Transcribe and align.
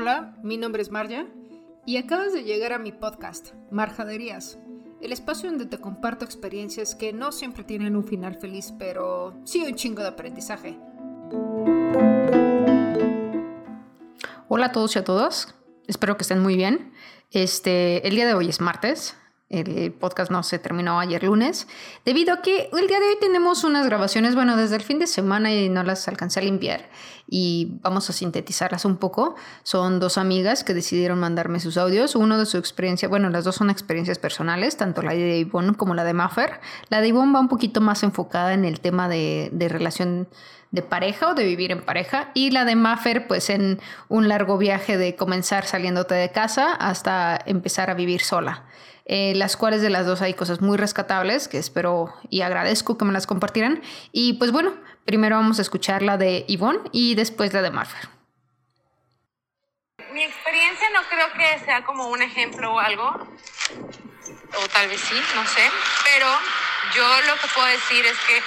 Hola, 0.00 0.32
mi 0.44 0.58
nombre 0.58 0.80
es 0.80 0.92
Marja 0.92 1.26
y 1.84 1.96
acabas 1.96 2.32
de 2.32 2.44
llegar 2.44 2.72
a 2.72 2.78
mi 2.78 2.92
podcast, 2.92 3.54
Marjaderías, 3.72 4.56
el 5.00 5.10
espacio 5.10 5.50
donde 5.50 5.66
te 5.66 5.78
comparto 5.78 6.24
experiencias 6.24 6.94
que 6.94 7.12
no 7.12 7.32
siempre 7.32 7.64
tienen 7.64 7.96
un 7.96 8.04
final 8.04 8.36
feliz, 8.36 8.72
pero 8.78 9.34
sí 9.42 9.64
un 9.66 9.74
chingo 9.74 10.02
de 10.02 10.08
aprendizaje. 10.10 10.78
Hola 14.46 14.66
a 14.66 14.72
todos 14.72 14.94
y 14.94 15.00
a 15.00 15.04
todas, 15.04 15.56
espero 15.88 16.16
que 16.16 16.22
estén 16.22 16.38
muy 16.38 16.54
bien. 16.54 16.92
Este, 17.32 18.06
el 18.06 18.14
día 18.14 18.28
de 18.28 18.34
hoy 18.34 18.48
es 18.48 18.60
martes, 18.60 19.16
el 19.50 19.92
podcast 19.92 20.30
no 20.30 20.42
se 20.42 20.58
terminó 20.58 21.00
ayer 21.00 21.24
lunes, 21.24 21.66
debido 22.04 22.34
a 22.34 22.42
que 22.42 22.68
el 22.70 22.86
día 22.86 23.00
de 23.00 23.06
hoy 23.06 23.16
tenemos 23.20 23.64
unas 23.64 23.86
grabaciones, 23.86 24.34
bueno, 24.34 24.56
desde 24.56 24.76
el 24.76 24.82
fin 24.82 24.98
de 24.98 25.06
semana 25.06 25.52
y 25.52 25.68
no 25.68 25.82
las 25.82 26.06
alcancé 26.06 26.40
a 26.40 26.42
limpiar 26.42 26.88
y 27.30 27.78
vamos 27.82 28.08
a 28.08 28.12
sintetizarlas 28.12 28.84
un 28.84 28.96
poco. 28.96 29.36
Son 29.62 30.00
dos 30.00 30.18
amigas 30.18 30.64
que 30.64 30.74
decidieron 30.74 31.18
mandarme 31.18 31.60
sus 31.60 31.76
audios, 31.76 32.14
uno 32.14 32.38
de 32.38 32.46
su 32.46 32.56
experiencia, 32.56 33.08
bueno, 33.08 33.28
las 33.30 33.44
dos 33.44 33.56
son 33.56 33.70
experiencias 33.70 34.18
personales, 34.18 34.76
tanto 34.76 35.02
la 35.02 35.12
de 35.12 35.38
Ivonne 35.38 35.74
como 35.74 35.94
la 35.94 36.04
de 36.04 36.14
Maffer. 36.14 36.60
La 36.88 37.00
de 37.00 37.08
Ivonne 37.08 37.32
va 37.32 37.40
un 37.40 37.48
poquito 37.48 37.80
más 37.80 38.02
enfocada 38.02 38.54
en 38.54 38.64
el 38.64 38.80
tema 38.80 39.08
de, 39.08 39.50
de 39.52 39.68
relación 39.68 40.28
de 40.70 40.82
pareja 40.82 41.30
o 41.30 41.34
de 41.34 41.44
vivir 41.44 41.72
en 41.72 41.82
pareja 41.82 42.30
y 42.34 42.50
la 42.50 42.64
de 42.64 42.76
Maffer 42.76 43.26
pues 43.26 43.48
en 43.48 43.80
un 44.08 44.28
largo 44.28 44.58
viaje 44.58 44.98
de 44.98 45.16
comenzar 45.16 45.64
saliéndote 45.64 46.14
de 46.14 46.30
casa 46.30 46.74
hasta 46.74 47.38
empezar 47.46 47.90
a 47.90 47.94
vivir 47.94 48.20
sola. 48.20 48.64
Eh, 49.10 49.32
las 49.34 49.56
cuales 49.56 49.80
de 49.80 49.88
las 49.88 50.04
dos 50.04 50.20
hay 50.20 50.34
cosas 50.34 50.60
muy 50.60 50.76
rescatables 50.76 51.48
que 51.48 51.56
espero 51.56 52.14
y 52.28 52.42
agradezco 52.42 52.98
que 52.98 53.06
me 53.06 53.12
las 53.12 53.26
compartieran. 53.26 53.82
Y 54.12 54.34
pues 54.34 54.52
bueno, 54.52 54.74
primero 55.06 55.36
vamos 55.36 55.58
a 55.58 55.62
escuchar 55.62 56.02
la 56.02 56.18
de 56.18 56.44
Yvonne 56.46 56.80
y 56.92 57.14
después 57.14 57.54
la 57.54 57.62
de 57.62 57.70
Marfer. 57.70 58.06
Mi 60.12 60.22
experiencia 60.22 60.88
no 60.92 61.00
creo 61.08 61.32
que 61.32 61.64
sea 61.64 61.84
como 61.84 62.08
un 62.08 62.20
ejemplo 62.20 62.74
o 62.74 62.78
algo, 62.78 63.06
o 63.06 64.68
tal 64.74 64.88
vez 64.88 65.00
sí, 65.00 65.14
no 65.34 65.46
sé, 65.46 65.70
pero 66.04 66.26
yo 66.94 67.06
lo 67.26 67.34
que 67.40 67.48
puedo 67.54 67.66
decir 67.66 68.04
es 68.04 68.16
que 68.26 68.42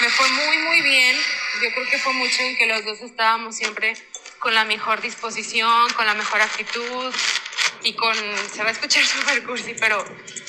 me 0.00 0.10
fue 0.10 0.28
muy, 0.30 0.58
muy 0.58 0.80
bien. 0.82 1.16
Yo 1.62 1.70
creo 1.72 1.86
que 1.90 1.98
fue 1.98 2.12
mucho 2.12 2.42
en 2.42 2.56
que 2.56 2.66
los 2.66 2.84
dos 2.84 3.00
estábamos 3.02 3.56
siempre 3.56 3.94
con 4.40 4.52
la 4.54 4.64
mejor 4.64 5.00
disposición, 5.00 5.92
con 5.94 6.06
la 6.06 6.14
mejor 6.14 6.40
actitud, 6.40 7.14
y 7.86 7.94
con, 7.94 8.16
se 8.52 8.64
va 8.64 8.70
a 8.70 8.72
escuchar 8.72 9.04
súper 9.06 9.44
cursi, 9.44 9.74
pero 9.78 10.04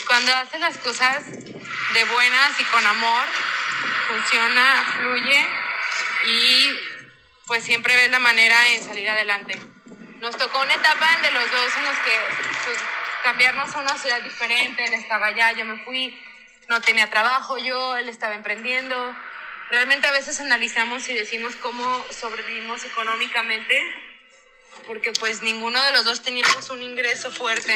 cuando 0.07 0.33
haces 0.33 0.59
las 0.59 0.77
cosas 0.80 1.23
de 1.31 2.03
buenas 2.05 2.59
y 2.59 2.63
con 2.63 2.85
amor, 2.85 3.25
funciona, 4.07 4.83
fluye 4.97 5.47
y 6.25 6.80
pues 7.45 7.63
siempre 7.63 7.95
ves 7.95 8.09
la 8.09 8.17
manera 8.17 8.55
en 8.69 8.83
salir 8.83 9.08
adelante. 9.08 9.55
Nos 10.19 10.35
tocó 10.35 10.59
una 10.61 10.73
etapa 10.73 11.17
de 11.21 11.30
los 11.30 11.52
dos 11.52 11.77
en 11.77 11.83
los 11.85 11.97
que 11.99 12.19
pues, 12.65 12.77
cambiarnos 13.23 13.75
a 13.75 13.80
una 13.81 13.97
ciudad 13.99 14.21
diferente, 14.23 14.85
él 14.85 14.95
estaba 14.95 15.27
allá, 15.27 15.52
yo 15.52 15.63
me 15.63 15.77
fui, 15.85 16.19
no 16.67 16.81
tenía 16.81 17.08
trabajo 17.11 17.59
yo, 17.59 17.97
él 17.97 18.09
estaba 18.09 18.33
emprendiendo. 18.33 19.15
Realmente 19.69 20.08
a 20.08 20.11
veces 20.11 20.39
analizamos 20.39 21.08
y 21.08 21.13
decimos 21.13 21.55
cómo 21.58 22.03
sobrevivimos 22.09 22.83
económicamente 22.83 23.80
porque 24.86 25.11
pues 25.14 25.42
ninguno 25.42 25.81
de 25.83 25.92
los 25.92 26.06
dos 26.06 26.22
teníamos 26.22 26.70
un 26.70 26.81
ingreso 26.81 27.31
fuerte. 27.31 27.75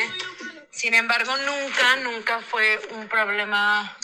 Sin 0.71 0.93
embargo, 0.93 1.35
nunca, 1.37 1.95
nunca 1.97 2.39
fue 2.41 2.79
un 2.91 3.07
problema. 3.07 3.97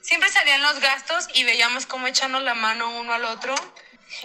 Siempre 0.00 0.30
salían 0.30 0.62
los 0.62 0.80
gastos 0.80 1.28
y 1.34 1.44
veíamos 1.44 1.86
cómo 1.86 2.06
echarnos 2.06 2.42
la 2.42 2.54
mano 2.54 2.98
uno 3.00 3.12
al 3.14 3.24
otro. 3.24 3.54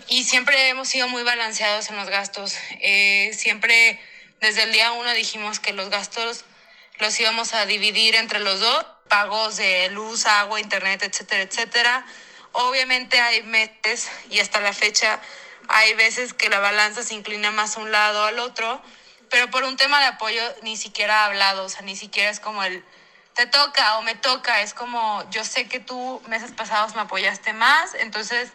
Y 0.08 0.24
siempre 0.24 0.70
hemos 0.70 0.90
sido 0.90 1.08
muy 1.08 1.24
balanceados 1.24 1.90
en 1.90 1.96
los 1.96 2.10
gastos. 2.10 2.56
Eh, 2.82 3.32
siempre, 3.34 4.00
desde 4.42 4.64
el 4.64 4.74
día 4.74 4.92
uno, 4.92 5.14
dijimos 5.14 5.60
que 5.60 5.74
los 5.74 5.90
gastos 5.90 6.46
los 7.00 7.18
íbamos 7.20 7.54
a 7.54 7.66
dividir 7.66 8.16
entre 8.16 8.40
los 8.40 8.60
dos. 8.60 8.86
Pagos 9.08 9.58
de 9.58 9.90
luz, 9.90 10.26
agua, 10.26 10.60
internet, 10.60 11.02
etcétera, 11.02 11.44
etcétera. 11.44 12.06
Obviamente 12.52 13.20
hay 13.20 13.42
meses 13.44 14.10
y 14.30 14.40
hasta 14.40 14.60
la 14.60 14.74
fecha 14.74 15.20
hay 15.70 15.94
veces 15.94 16.34
que 16.34 16.50
la 16.50 16.60
balanza 16.60 17.04
se 17.04 17.14
inclina 17.14 17.52
más 17.52 17.78
a 17.78 17.80
un 17.80 17.92
lado 17.92 18.24
o 18.24 18.26
al 18.26 18.40
otro, 18.40 18.82
pero 19.30 19.50
por 19.52 19.64
un 19.64 19.78
tema 19.78 20.00
de 20.00 20.08
apoyo 20.08 20.42
ni 20.64 20.76
siquiera 20.76 21.22
ha 21.22 21.26
hablado, 21.26 21.66
o 21.66 21.70
sea, 21.70 21.84
ni 21.84 21.96
siquiera 21.96 22.32
es 22.32 22.40
como 22.40 22.64
el 22.64 22.84
te 23.36 23.46
toca 23.46 23.98
o 23.98 24.02
me 24.02 24.16
toca, 24.16 24.62
es 24.62 24.74
como 24.74 25.24
yo 25.30 25.46
sé 25.46 25.68
que 25.68 25.80
tú 25.80 26.22
meses 26.28 26.52
pasados 26.52 26.96
me 26.96 27.02
apoyaste 27.02 27.54
más, 27.54 27.94
entonces 27.94 28.52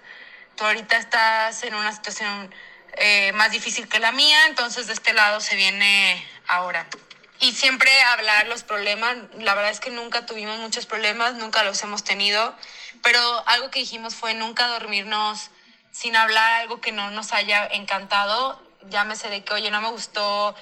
tú 0.57 0.65
ahorita 0.65 0.97
estás 0.99 1.63
en 1.63 1.75
una 1.75 1.93
situación 1.93 2.53
eh, 2.97 3.33
más 3.33 3.53
difícil 3.53 3.89
que 3.89 4.01
la 4.01 4.11
mía, 4.11 4.47
entonces 4.49 4.89
de 4.89 4.93
este 4.93 5.13
lado 5.13 5.41
se 5.41 5.55
viene 5.55 6.27
ahora. 6.49 6.87
Y 7.39 7.53
siempre 7.53 7.91
hablar 8.03 8.49
los 8.49 8.65
problemas, 8.65 9.17
la 9.39 9.55
verdad 9.55 9.71
es 9.71 9.81
que 9.81 9.91
nunca 9.91 10.27
tuvimos 10.27 10.59
muchos 10.59 10.85
problemas, 10.85 11.35
nunca 11.35 11.63
los 11.63 11.81
hemos 11.85 12.03
tenido, 12.03 12.55
pero 13.03 13.49
algo 13.49 13.71
que 13.71 13.79
dijimos 13.79 14.17
fue 14.17 14.35
nunca 14.35 14.67
dormirnos 14.67 15.51
sin 15.95 16.17
hablar 16.17 16.55
algo 16.55 16.81
que 16.81 16.91
no 16.91 17.13
nos 17.13 17.33
haya 17.33 17.69
encantado, 17.69 18.61
llámese 18.91 19.31
de 19.31 19.45
que, 19.45 19.55
oye, 19.55 19.71
no 19.71 19.81
me 19.81 19.91
gustó 19.91 20.53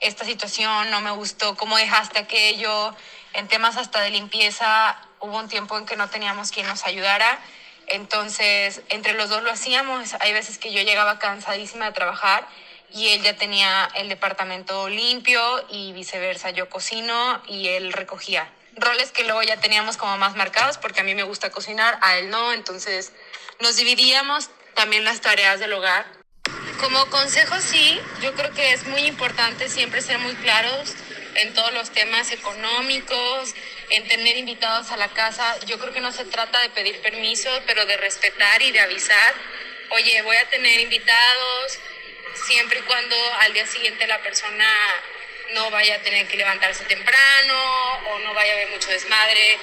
esta 0.00 0.24
situación, 0.24 0.90
no 0.90 1.02
me 1.02 1.10
gustó 1.10 1.56
cómo 1.56 1.76
dejaste 1.76 2.18
aquello, 2.18 2.96
en 3.34 3.48
temas 3.48 3.76
hasta 3.76 4.00
de 4.00 4.10
limpieza, 4.10 4.98
hubo 5.20 5.36
un 5.36 5.48
tiempo 5.50 5.76
en 5.76 5.84
que 5.84 5.96
no 5.96 6.08
teníamos 6.08 6.50
quien 6.52 6.66
nos 6.66 6.86
ayudara, 6.86 7.38
entonces 7.86 8.80
entre 8.88 9.12
los 9.12 9.28
dos 9.28 9.42
lo 9.42 9.50
hacíamos, 9.50 10.14
hay 10.20 10.32
veces 10.32 10.56
que 10.56 10.72
yo 10.72 10.80
llegaba 10.80 11.18
cansadísima 11.18 11.84
de 11.84 11.92
trabajar 11.92 12.48
y 12.90 13.08
él 13.08 13.22
ya 13.22 13.36
tenía 13.36 13.90
el 13.94 14.08
departamento 14.08 14.88
limpio 14.88 15.66
y 15.68 15.92
viceversa, 15.92 16.48
yo 16.50 16.70
cocino 16.70 17.42
y 17.46 17.68
él 17.68 17.92
recogía. 17.92 18.50
Roles 18.74 19.12
que 19.12 19.24
luego 19.24 19.42
ya 19.42 19.58
teníamos 19.58 19.98
como 19.98 20.16
más 20.16 20.34
marcados 20.34 20.78
porque 20.78 21.00
a 21.00 21.04
mí 21.04 21.14
me 21.14 21.24
gusta 21.24 21.50
cocinar, 21.50 21.98
a 22.00 22.16
él 22.16 22.30
no, 22.30 22.54
entonces 22.54 23.12
nos 23.60 23.76
dividíamos 23.76 24.50
también 24.78 25.02
las 25.04 25.20
tareas 25.20 25.58
del 25.58 25.72
hogar. 25.72 26.06
Como 26.78 27.10
consejo 27.10 27.60
sí, 27.60 28.00
yo 28.22 28.32
creo 28.34 28.54
que 28.54 28.72
es 28.72 28.86
muy 28.86 29.00
importante 29.06 29.68
siempre 29.68 30.00
ser 30.02 30.20
muy 30.20 30.36
claros 30.36 30.94
en 31.34 31.52
todos 31.52 31.72
los 31.72 31.90
temas 31.90 32.30
económicos, 32.30 33.56
en 33.90 34.06
tener 34.06 34.36
invitados 34.36 34.92
a 34.92 34.96
la 34.96 35.08
casa. 35.08 35.58
Yo 35.66 35.80
creo 35.80 35.92
que 35.92 36.00
no 36.00 36.12
se 36.12 36.24
trata 36.26 36.60
de 36.60 36.70
pedir 36.70 37.02
permiso, 37.02 37.50
pero 37.66 37.86
de 37.86 37.96
respetar 37.96 38.62
y 38.62 38.70
de 38.70 38.78
avisar. 38.78 39.34
Oye, 39.90 40.22
voy 40.22 40.36
a 40.36 40.48
tener 40.48 40.78
invitados, 40.78 41.78
siempre 42.46 42.78
y 42.78 42.82
cuando 42.82 43.16
al 43.40 43.52
día 43.54 43.66
siguiente 43.66 44.06
la 44.06 44.22
persona 44.22 44.70
no 45.54 45.72
vaya 45.72 45.96
a 45.96 46.02
tener 46.02 46.28
que 46.28 46.36
levantarse 46.36 46.84
temprano 46.84 47.54
o 48.10 48.18
no 48.20 48.32
vaya 48.32 48.52
a 48.52 48.54
haber 48.54 48.68
mucho 48.68 48.90
desmadre. 48.90 49.58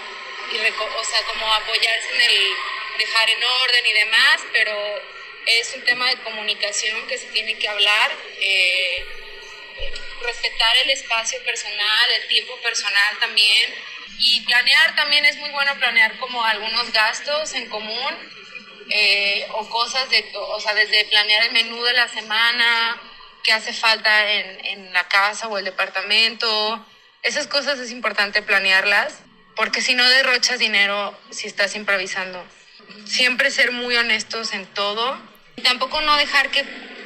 Y 0.51 0.57
o 0.57 1.03
sea, 1.05 1.21
como 1.31 1.53
apoyarse 1.53 2.15
en 2.15 2.21
el 2.21 2.74
dejar 2.97 3.29
en 3.29 3.43
orden 3.43 3.85
y 3.85 3.93
demás, 3.93 4.41
pero 4.53 4.75
es 5.45 5.73
un 5.75 5.83
tema 5.83 6.09
de 6.09 6.17
comunicación 6.17 7.07
que 7.07 7.17
se 7.17 7.27
tiene 7.27 7.57
que 7.57 7.67
hablar, 7.67 8.11
eh, 8.39 9.05
respetar 10.21 10.77
el 10.83 10.89
espacio 10.91 11.41
personal, 11.43 12.11
el 12.21 12.27
tiempo 12.27 12.55
personal 12.61 13.17
también. 13.19 13.73
Y 14.17 14.41
planear 14.41 14.95
también 14.95 15.25
es 15.25 15.37
muy 15.37 15.49
bueno 15.49 15.75
planear 15.75 16.17
como 16.17 16.43
algunos 16.43 16.91
gastos 16.91 17.53
en 17.53 17.69
común 17.69 18.15
eh, 18.89 19.45
o 19.51 19.69
cosas 19.69 20.09
de, 20.09 20.25
o 20.33 20.59
sea, 20.59 20.73
desde 20.73 21.05
planear 21.05 21.43
el 21.43 21.51
menú 21.51 21.83
de 21.83 21.93
la 21.93 22.07
semana, 22.07 23.01
qué 23.43 23.51
hace 23.51 23.73
falta 23.73 24.31
en, 24.31 24.65
en 24.65 24.93
la 24.93 25.07
casa 25.07 25.47
o 25.47 25.57
el 25.57 25.65
departamento. 25.65 26.85
Esas 27.23 27.47
cosas 27.47 27.77
es 27.79 27.91
importante 27.91 28.41
planearlas 28.41 29.19
porque 29.55 29.81
si 29.81 29.95
no 29.95 30.07
derrochas 30.09 30.59
dinero 30.59 31.17
si 31.29 31.47
estás 31.47 31.75
improvisando 31.75 32.45
siempre 33.05 33.51
ser 33.51 33.71
muy 33.71 33.95
honestos 33.95 34.53
en 34.53 34.65
todo 34.73 35.17
y 35.55 35.61
tampoco 35.61 36.01
no 36.01 36.17
dejar 36.17 36.49
que 36.51 36.65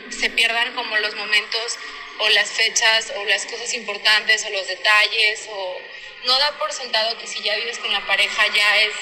se 0.10 0.30
pierdan 0.30 0.74
como 0.74 0.98
los 0.98 1.16
momentos 1.16 1.78
o 2.20 2.30
las 2.30 2.50
fechas 2.50 3.14
o 3.16 3.24
las 3.26 3.46
cosas 3.46 3.74
importantes 3.74 4.46
o 4.46 4.50
los 4.50 4.68
detalles 4.68 5.48
o 5.52 5.78
no 6.26 6.38
da 6.38 6.58
por 6.58 6.72
sentado 6.74 7.18
que 7.18 7.28
si 7.28 7.42
ya 7.42 7.56
vives 7.56 7.80
con 7.80 7.92
la 7.94 8.06
pareja 8.06 8.46
ya 8.54 8.78
es 8.82 8.94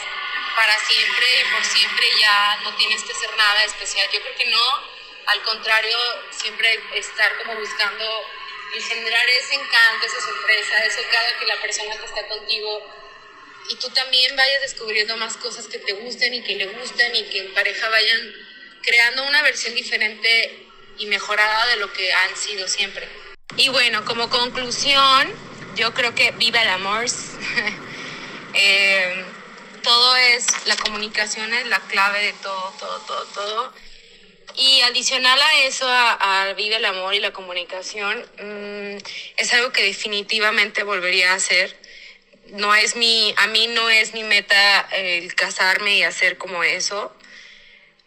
para 0.56 0.74
siempre 0.80 1.26
y 1.40 1.54
por 1.54 1.64
siempre 1.64 2.06
ya 2.20 2.60
no 2.64 2.76
tienes 2.76 3.04
que 3.04 3.14
hacer 3.14 3.30
nada 3.38 3.64
especial. 3.64 4.08
Yo 4.12 4.22
creo 4.22 4.36
que 4.36 4.46
no, 4.46 4.84
al 5.28 5.42
contrario, 5.44 5.98
siempre 6.32 6.80
estar 6.96 7.38
como 7.38 7.60
buscando 7.60 8.26
y 8.76 8.82
generar 8.82 9.28
ese 9.30 9.54
encanto, 9.54 10.06
esa 10.06 10.20
sorpresa, 10.20 10.78
eso 10.84 11.02
cada 11.12 11.38
que 11.38 11.46
la 11.46 11.62
persona 11.62 11.96
que 11.98 12.06
está 12.06 12.28
contigo 12.28 12.92
y 13.70 13.76
tú 13.76 13.90
también 13.90 14.36
vayas 14.36 14.62
descubriendo 14.62 15.18
más 15.18 15.38
cosas 15.38 15.68
que 15.68 15.80
te 15.80 15.94
gusten 15.94 16.34
y 16.34 16.44
que 16.44 16.56
le 16.56 16.68
gusten 16.68 17.16
y 17.16 17.24
que 17.24 17.40
en 17.40 17.54
pareja 17.54 17.90
vayan 17.90 18.34
creando 18.82 19.24
una 19.28 19.42
versión 19.42 19.76
diferente 19.76 20.68
y 20.98 21.06
mejorada 21.08 21.68
de 21.68 21.78
lo 21.78 21.92
que 21.94 22.12
han 22.12 22.36
sido 22.36 22.68
siempre. 22.68 23.08
Y 23.58 23.70
bueno, 23.70 24.04
como 24.06 24.30
conclusión, 24.30 25.32
yo 25.76 25.94
creo 25.94 26.14
que 26.16 26.32
viva 26.32 26.62
el 26.62 26.70
amor. 26.70 27.06
eh, 28.54 29.26
todo 29.84 30.16
es, 30.18 30.48
la 30.66 30.76
comunicación 30.76 31.54
es 31.54 31.66
la 31.68 31.80
clave 31.80 32.22
de 32.22 32.34
todo, 32.34 32.74
todo, 32.80 33.00
todo, 33.02 33.26
todo. 33.26 33.74
Y 34.56 34.82
adicional 34.82 35.40
a 35.40 35.60
eso, 35.66 35.86
a, 35.88 36.54
Vive 36.58 36.78
el 36.78 36.86
Amor 36.86 37.14
y 37.14 37.20
la 37.20 37.32
comunicación, 37.32 38.26
mm, 38.40 38.98
es 39.38 39.54
algo 39.54 39.72
que 39.72 39.84
definitivamente 39.84 40.84
volvería 40.84 41.32
a 41.32 41.36
hacer. 41.36 41.78
No 42.52 42.74
es 42.76 42.96
mi, 42.96 43.34
a 43.38 43.48
mí 43.48 43.68
no 43.68 43.90
es 43.90 44.14
mi 44.14 44.24
meta 44.24 44.82
el 44.92 45.34
casarme 45.36 45.98
y 45.98 46.04
hacer 46.04 46.38
como 46.38 46.64
eso. 46.64 47.14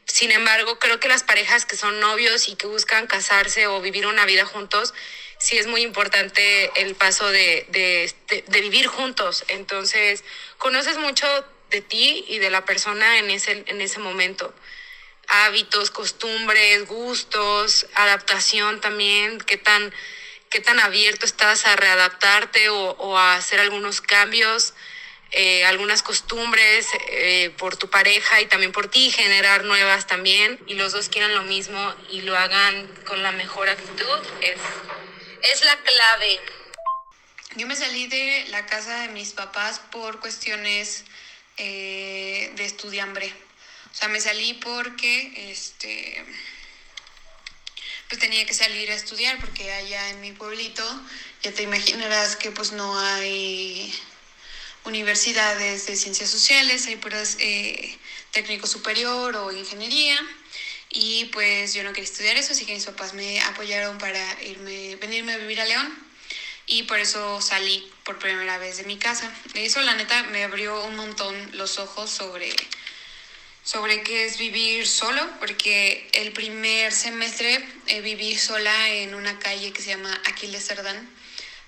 Sin 0.07 0.33
embargo, 0.33 0.79
creo 0.79 0.99
que 0.99 1.09
las 1.09 1.23
parejas 1.23 1.67
que 1.67 1.77
son 1.77 2.01
novios 2.01 2.49
y 2.49 2.57
que 2.57 2.67
buscan 2.67 3.07
casarse 3.07 3.67
o 3.69 3.81
vivir 3.81 4.07
una 4.07 4.25
vida 4.25 4.45
juntos, 4.45 4.93
sí 5.39 5.57
es 5.57 5.67
muy 5.67 5.83
importante 5.83 6.71
el 6.81 6.95
paso 6.97 7.29
de, 7.31 7.65
de, 7.69 8.13
de, 8.47 8.61
vivir 8.61 8.87
juntos. 8.89 9.45
Entonces, 9.49 10.25
conoces 10.59 10.99
mucho 10.99 11.27
de 11.71 11.81
ti 11.81 12.25
y 12.29 12.39
de 12.39 12.51
la 12.51 12.65
persona 12.65 13.19
en 13.19 13.31
ese, 13.31 13.65
en 13.67 13.81
ese 13.81 14.01
momento. 14.01 14.53
Hábitos, 15.29 15.91
costumbres, 15.91 16.87
gustos, 16.87 17.87
adaptación 17.95 18.81
también, 18.81 19.39
qué 19.39 19.57
tan, 19.57 19.95
qué 20.51 20.61
tan 20.61 20.81
abierto 20.81 21.25
estás 21.25 21.65
a 21.65 21.77
readaptarte 21.77 22.69
o, 22.69 23.17
a 23.17 23.37
hacer 23.37 23.61
algunos 23.61 24.01
cambios. 24.01 24.75
Eh, 25.33 25.65
algunas 25.65 26.03
costumbres 26.03 26.89
eh, 27.11 27.55
por 27.57 27.77
tu 27.77 27.89
pareja 27.89 28.41
y 28.41 28.47
también 28.47 28.73
por 28.73 28.89
ti, 28.89 29.13
generar 29.13 29.63
nuevas 29.63 30.09
también, 30.09 30.59
y 30.67 30.75
los 30.75 30.91
dos 30.91 31.09
quieran 31.09 31.33
lo 31.37 31.45
mismo 31.45 31.95
y 32.11 32.23
lo 32.23 32.37
hagan 32.37 32.89
con 33.07 33.23
la 33.23 33.31
mejor 33.31 33.69
actitud, 33.69 34.19
es, 34.41 34.59
es 35.53 35.65
la 35.65 35.77
clave. 35.77 36.41
Yo 37.55 37.69
me 37.69 37.77
salí 37.77 38.09
de 38.09 38.47
la 38.49 38.67
casa 38.67 39.03
de 39.03 39.09
mis 39.11 39.33
papás 39.33 39.79
por 39.79 40.19
cuestiones 40.19 41.05
eh, 41.59 42.51
de 42.57 42.65
estudiambre. 42.65 43.33
O 43.93 43.95
sea, 43.95 44.09
me 44.09 44.21
salí 44.21 44.55
porque 44.55 45.53
este 45.53 46.25
pues 48.11 48.21
tenía 48.21 48.45
que 48.45 48.55
salir 48.55 48.91
a 48.91 48.95
estudiar 48.95 49.39
porque 49.39 49.73
allá 49.73 50.11
en 50.11 50.21
mi 50.21 50.33
pueblito 50.33 50.85
ya 51.45 51.53
te 51.53 51.63
imaginarás 51.63 52.35
que 52.35 52.51
pues 52.51 52.73
no 52.73 52.99
hay 52.99 53.95
universidades 54.85 55.87
de 55.87 55.95
ciencias 55.95 56.29
sociales, 56.29 56.89
hay 56.89 56.97
puras 56.97 57.37
eh, 57.39 57.97
técnico 58.33 58.67
superior 58.67 59.37
o 59.37 59.53
ingeniería. 59.53 60.19
Y 60.91 61.27
pues 61.27 61.73
yo 61.73 61.85
no 61.85 61.93
quería 61.93 62.11
estudiar 62.11 62.37
eso, 62.37 62.53
así 62.53 62.67
que 62.67 62.75
mis 62.75 62.85
papás 62.85 63.15
me 63.15 63.41
apoyaron 63.43 63.97
para 63.99 64.43
irme, 64.43 64.97
venirme 64.97 65.35
a 65.35 65.37
vivir 65.37 65.61
a 65.61 65.65
León. 65.65 65.97
Y 66.67 66.83
por 66.85 66.99
eso 66.99 67.41
salí 67.41 67.89
por 68.05 68.19
primera 68.19 68.59
vez 68.59 68.79
de 68.79 68.85
mi 68.85 68.99
casa. 68.99 69.33
Eso 69.55 69.81
la 69.83 69.95
neta 69.95 70.25
me 70.25 70.43
abrió 70.43 70.85
un 70.85 70.97
montón 70.97 71.57
los 71.57 71.79
ojos 71.79 72.11
sobre, 72.11 72.53
sobre 73.71 74.03
qué 74.03 74.25
es 74.25 74.37
vivir 74.37 74.85
solo, 74.85 75.25
porque 75.39 76.09
el 76.15 76.33
primer 76.33 76.91
semestre 76.91 77.65
eh, 77.87 78.01
viví 78.01 78.37
sola 78.37 78.89
en 78.89 79.15
una 79.15 79.39
calle 79.39 79.73
que 79.73 79.81
se 79.81 79.91
llama 79.91 80.13
Aquiles 80.25 80.67
Cerdán 80.67 81.09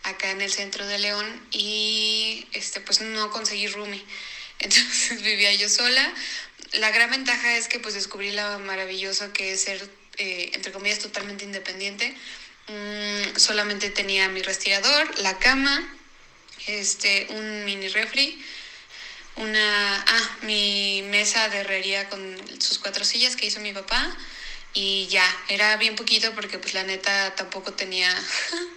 acá 0.03 0.33
en 0.33 0.41
el 0.41 0.53
centro 0.53 0.85
de 0.85 0.99
León 0.99 1.25
y 1.53 2.45
este 2.55 2.81
pues 2.81 3.03
no 3.03 3.31
conseguí 3.31 3.69
roomie. 3.69 4.03
Entonces 4.59 5.23
vivía 5.23 5.55
yo 5.55 5.69
sola. 5.69 6.13
La 6.73 6.91
gran 6.91 7.09
ventaja 7.09 7.57
es 7.57 7.69
que 7.69 7.79
pues 7.79 7.95
descubrí 7.95 8.33
lo 8.33 8.59
maravilloso 8.59 9.33
que 9.33 9.53
es 9.53 9.61
ser, 9.61 9.89
eh, 10.19 10.51
entre 10.55 10.73
comillas, 10.73 10.99
totalmente 10.99 11.45
independiente. 11.45 12.17
Mm, 12.67 13.37
solamente 13.37 13.91
tenía 13.91 14.29
mi 14.29 14.43
respirador, 14.43 15.21
la 15.21 15.39
cama, 15.39 15.97
este, 16.67 17.29
un 17.31 17.65
mini 17.65 17.87
refri, 17.87 18.45
una, 19.37 20.05
ah, 20.07 20.37
mi 20.43 21.03
mesa 21.07 21.49
de 21.49 21.61
herrería 21.61 22.09
con 22.09 22.61
sus 22.61 22.79
cuatro 22.79 23.05
sillas 23.05 23.37
que 23.37 23.47
hizo 23.47 23.61
mi 23.61 23.73
papá 23.73 24.17
y 24.75 25.07
ya, 25.09 25.25
era 25.49 25.77
bien 25.77 25.97
poquito 25.97 26.33
porque 26.35 26.59
pues 26.59 26.75
la 26.75 26.83
neta 26.83 27.35
tampoco 27.35 27.75
tenía, 27.75 28.09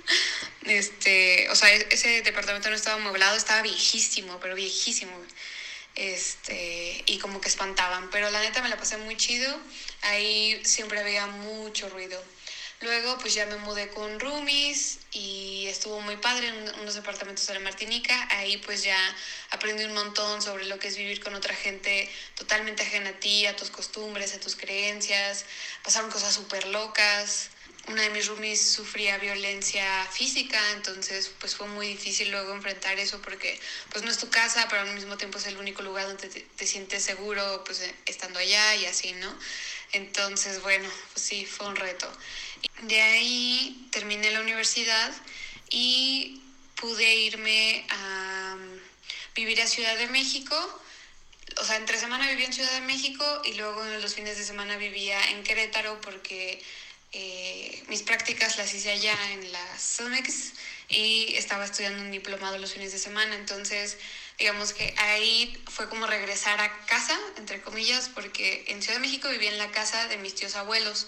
este, 0.64 1.50
o 1.50 1.56
sea, 1.56 1.74
e-, 1.74 1.88
ese 1.90 2.22
departamento 2.22 2.70
no 2.70 2.76
estaba 2.76 2.98
amueblado, 2.98 3.38
estaba 3.38 3.62
viejísimo, 3.62 4.40
pero 4.40 4.56
viejísimo, 4.56 5.18
este, 5.96 7.04
y 7.06 7.18
como 7.20 7.40
que 7.40 7.48
espantaban, 7.48 8.10
pero 8.10 8.30
la 8.30 8.42
neta 8.42 8.62
me 8.62 8.70
la 8.70 8.78
pasé 8.78 8.98
muy 8.98 9.16
chido, 9.16 9.58
ahí 10.02 10.60
siempre 10.66 11.00
había 11.00 11.28
mucho 11.28 11.88
ruido. 11.90 12.22
Luego 12.86 13.18
pues 13.18 13.34
ya 13.34 13.48
me 13.48 13.56
mudé 13.56 13.90
con 13.90 14.20
roomies 14.20 15.00
y 15.12 15.66
estuvo 15.66 16.00
muy 16.02 16.18
padre 16.18 16.50
en 16.50 16.80
unos 16.82 16.94
departamentos 16.94 17.48
de 17.48 17.56
la 17.56 17.60
Martinica. 17.60 18.28
Ahí 18.30 18.58
pues 18.58 18.84
ya 18.84 18.96
aprendí 19.50 19.84
un 19.86 19.96
montón 19.96 20.40
sobre 20.40 20.66
lo 20.66 20.78
que 20.78 20.90
es 20.90 20.96
vivir 20.96 21.20
con 21.20 21.34
otra 21.34 21.56
gente 21.56 22.08
totalmente 22.36 22.84
ajena 22.84 23.10
a 23.10 23.20
ti, 23.20 23.48
a 23.48 23.56
tus 23.56 23.72
costumbres, 23.72 24.36
a 24.36 24.40
tus 24.40 24.56
creencias. 24.56 25.46
Pasaron 25.84 26.12
cosas 26.12 26.36
súper 26.36 26.68
locas. 26.68 27.50
Una 27.88 28.04
de 28.04 28.12
mis 28.12 28.28
roomies 28.28 28.62
sufría 28.62 29.18
violencia 29.18 30.08
física, 30.12 30.60
entonces 30.74 31.32
pues 31.40 31.56
fue 31.56 31.66
muy 31.66 31.88
difícil 31.88 32.30
luego 32.30 32.54
enfrentar 32.54 33.00
eso 33.00 33.20
porque 33.20 33.60
pues 33.92 34.04
no 34.04 34.12
es 34.12 34.20
tu 34.20 34.30
casa, 34.30 34.68
pero 34.70 34.84
al 34.84 34.94
mismo 34.94 35.18
tiempo 35.18 35.40
es 35.40 35.48
el 35.48 35.58
único 35.58 35.82
lugar 35.82 36.06
donde 36.06 36.30
te, 36.30 36.42
te 36.42 36.68
sientes 36.68 37.04
seguro 37.04 37.64
pues 37.66 37.82
estando 38.06 38.38
allá 38.38 38.76
y 38.76 38.86
así, 38.86 39.14
¿no? 39.14 39.36
Entonces, 39.92 40.62
bueno, 40.62 40.90
pues 41.14 41.26
sí, 41.26 41.46
fue 41.46 41.68
un 41.68 41.76
reto. 41.76 42.12
De 42.84 43.02
ahí 43.02 43.88
terminé 43.92 44.32
la 44.32 44.42
universidad 44.42 45.14
y 45.70 46.42
pude 46.76 47.16
irme 47.16 47.86
a 47.90 48.56
um, 48.56 48.80
vivir 49.34 49.62
a 49.62 49.68
Ciudad 49.68 49.98
de 49.98 50.08
México. 50.08 50.56
O 51.58 51.64
sea, 51.64 51.78
entre 51.78 51.98
semana 51.98 52.30
vivía 52.30 52.46
en 52.46 52.54
Ciudad 52.54 52.74
de 52.74 52.82
México 52.82 53.24
y 53.46 53.54
luego 53.54 53.86
en 53.86 54.02
los 54.02 54.14
fines 54.14 54.38
de 54.38 54.44
semana 54.44 54.78
vivía 54.78 55.20
en 55.32 55.44
Querétaro 55.44 56.00
porque 56.02 56.62
eh, 57.14 57.84
mis 57.88 58.02
prácticas 58.04 58.58
las 58.58 58.74
hice 58.74 58.92
allá 58.92 59.18
en 59.32 59.52
la 59.52 59.80
SUMEX 59.80 60.52
y 60.90 61.36
estaba 61.36 61.66
estudiando 61.66 62.02
un 62.04 62.12
diplomado 62.12 62.58
los 62.58 62.74
fines 62.74 62.92
de 62.92 63.00
semana. 63.00 63.36
Entonces, 63.36 63.98
digamos 64.38 64.74
que 64.74 64.94
ahí 64.98 65.58
fue 65.68 65.88
como 65.88 66.08
regresar 66.08 66.60
a 66.60 66.86
casa, 66.86 67.18
entre 67.38 67.62
comillas, 67.62 68.10
porque 68.14 68.66
en 68.68 68.82
Ciudad 68.82 69.00
de 69.00 69.08
México 69.08 69.30
vivía 69.30 69.50
en 69.50 69.58
la 69.58 69.72
casa 69.72 70.08
de 70.08 70.18
mis 70.18 70.36
tíos 70.36 70.56
abuelos 70.56 71.08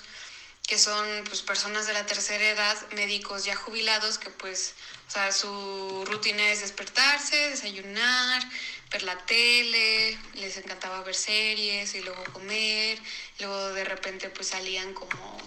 que 0.67 0.77
son 0.77 1.23
pues, 1.23 1.41
personas 1.41 1.87
de 1.87 1.93
la 1.93 2.05
tercera 2.05 2.49
edad, 2.49 2.91
médicos 2.91 3.45
ya 3.45 3.55
jubilados, 3.55 4.17
que 4.17 4.29
pues, 4.29 4.75
o 5.07 5.11
sea, 5.11 5.31
su 5.31 6.03
rutina 6.05 6.51
es 6.51 6.59
despertarse, 6.59 7.49
desayunar, 7.49 8.43
ver 8.91 9.03
la 9.03 9.17
tele, 9.25 10.17
les 10.35 10.57
encantaba 10.57 11.01
ver 11.03 11.15
series 11.15 11.95
y 11.95 12.01
luego 12.01 12.21
comer, 12.33 12.99
luego 13.39 13.69
de 13.69 13.85
repente 13.85 14.29
pues 14.29 14.49
salían 14.49 14.93
como 14.93 15.37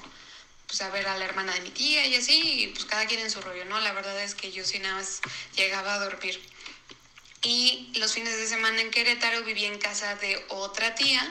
pues 0.67 0.81
a 0.83 0.91
ver 0.91 1.07
a 1.07 1.19
la 1.19 1.25
hermana 1.25 1.53
de 1.53 1.61
mi 1.63 1.71
tía 1.71 2.07
y 2.07 2.15
así, 2.15 2.63
y 2.63 2.67
pues 2.69 2.85
cada 2.87 3.05
quien 3.07 3.21
en 3.21 3.31
su 3.31 3.41
rollo, 3.43 3.65
¿no? 3.65 3.81
La 3.81 3.93
verdad 3.93 4.23
es 4.23 4.35
que 4.35 4.53
yo 4.53 4.65
sí 4.65 4.79
nada 4.79 4.95
más 4.95 5.21
llegaba 5.57 5.95
a 5.95 5.99
dormir. 5.99 6.41
Y 7.43 7.93
los 7.97 8.13
fines 8.13 8.37
de 8.37 8.47
semana 8.47 8.81
en 8.81 8.91
Querétaro 8.91 9.43
vivía 9.43 9.67
en 9.67 9.79
casa 9.79 10.15
de 10.17 10.43
otra 10.49 10.95
tía, 10.95 11.29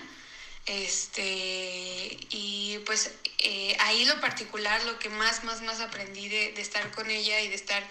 este, 0.70 2.16
y 2.30 2.80
pues 2.86 3.10
eh, 3.40 3.76
ahí 3.80 4.06
lo 4.06 4.22
particular, 4.22 4.84
lo 4.84 5.00
que 5.00 5.10
más, 5.10 5.44
más, 5.44 5.64
más 5.64 5.80
aprendí 5.80 6.30
de, 6.30 6.52
de, 6.52 6.62
estar 6.62 6.92
con 6.92 7.10
ella 7.10 7.42
y 7.42 7.48
de 7.48 7.56
estar 7.56 7.84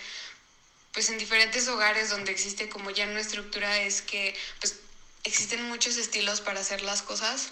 pues 0.93 1.09
en 1.11 1.19
diferentes 1.19 1.67
hogares 1.67 2.11
donde 2.11 2.31
existe 2.31 2.69
como 2.69 2.91
ya 2.91 3.07
una 3.09 3.21
estructura 3.21 3.81
es 3.81 4.01
que 4.01 4.33
pues 4.61 4.77
existen 5.25 5.65
muchos 5.65 5.97
estilos 5.97 6.41
para 6.41 6.61
hacer 6.61 6.83
las 6.83 7.03
cosas. 7.03 7.51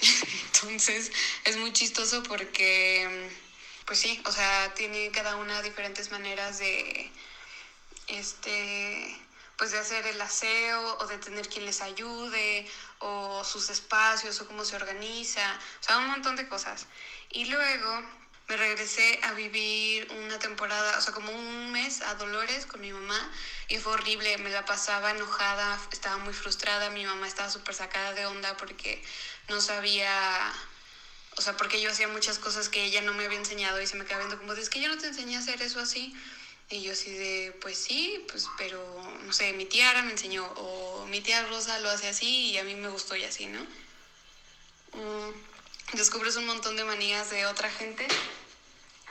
Entonces 0.46 1.12
es 1.44 1.56
muy 1.58 1.72
chistoso 1.74 2.22
porque 2.22 3.28
pues 3.84 3.98
sí, 3.98 4.20
o 4.24 4.32
sea, 4.32 4.72
tiene 4.74 5.10
cada 5.10 5.36
una 5.36 5.60
diferentes 5.60 6.10
maneras 6.10 6.58
de 6.58 7.10
este 8.08 9.25
pues 9.56 9.70
de 9.70 9.78
hacer 9.78 10.06
el 10.06 10.20
aseo 10.20 10.98
o 10.98 11.06
de 11.06 11.18
tener 11.18 11.48
quien 11.48 11.64
les 11.64 11.80
ayude 11.80 12.66
o 12.98 13.42
sus 13.44 13.70
espacios 13.70 14.40
o 14.40 14.46
cómo 14.46 14.64
se 14.64 14.76
organiza, 14.76 15.58
o 15.80 15.82
sea, 15.82 15.98
un 15.98 16.06
montón 16.08 16.36
de 16.36 16.46
cosas. 16.46 16.86
Y 17.30 17.46
luego 17.46 18.02
me 18.48 18.56
regresé 18.56 19.18
a 19.22 19.32
vivir 19.32 20.06
una 20.12 20.38
temporada, 20.38 20.98
o 20.98 21.00
sea, 21.00 21.12
como 21.12 21.32
un 21.32 21.72
mes 21.72 22.00
a 22.02 22.14
Dolores 22.14 22.64
con 22.66 22.80
mi 22.80 22.92
mamá 22.92 23.30
y 23.68 23.78
fue 23.78 23.92
horrible, 23.94 24.38
me 24.38 24.50
la 24.50 24.64
pasaba 24.64 25.10
enojada, 25.10 25.80
estaba 25.90 26.18
muy 26.18 26.32
frustrada, 26.32 26.90
mi 26.90 27.04
mamá 27.04 27.26
estaba 27.26 27.50
súper 27.50 27.74
sacada 27.74 28.12
de 28.12 28.26
onda 28.26 28.56
porque 28.56 29.02
no 29.48 29.60
sabía, 29.60 30.52
o 31.36 31.40
sea, 31.40 31.56
porque 31.56 31.80
yo 31.80 31.90
hacía 31.90 32.06
muchas 32.06 32.38
cosas 32.38 32.68
que 32.68 32.84
ella 32.84 33.00
no 33.00 33.14
me 33.14 33.24
había 33.24 33.38
enseñado 33.38 33.80
y 33.80 33.86
se 33.86 33.96
me 33.96 34.04
quedaba 34.04 34.26
viendo 34.26 34.38
como, 34.38 34.52
es 34.52 34.70
que 34.70 34.80
yo 34.80 34.88
no 34.88 34.98
te 34.98 35.08
enseñé 35.08 35.36
a 35.36 35.40
hacer 35.40 35.60
eso 35.62 35.80
así. 35.80 36.14
Y 36.68 36.82
yo 36.82 36.92
así 36.92 37.12
de, 37.12 37.56
pues 37.60 37.78
sí, 37.78 38.24
pues, 38.28 38.46
pero, 38.58 38.80
no 39.22 39.32
sé, 39.32 39.52
mi 39.52 39.66
tía 39.66 39.90
Ara 39.90 40.02
me 40.02 40.10
enseñó, 40.10 40.44
o 40.56 41.06
mi 41.06 41.20
tía 41.20 41.46
Rosa 41.46 41.78
lo 41.78 41.90
hace 41.90 42.08
así 42.08 42.50
y 42.50 42.58
a 42.58 42.64
mí 42.64 42.74
me 42.74 42.88
gustó 42.88 43.14
y 43.14 43.24
así, 43.24 43.46
¿no? 43.46 43.62
Mm, 44.92 45.96
descubres 45.96 46.34
un 46.36 46.46
montón 46.46 46.76
de 46.76 46.84
manías 46.84 47.30
de 47.30 47.46
otra 47.46 47.70
gente, 47.70 48.06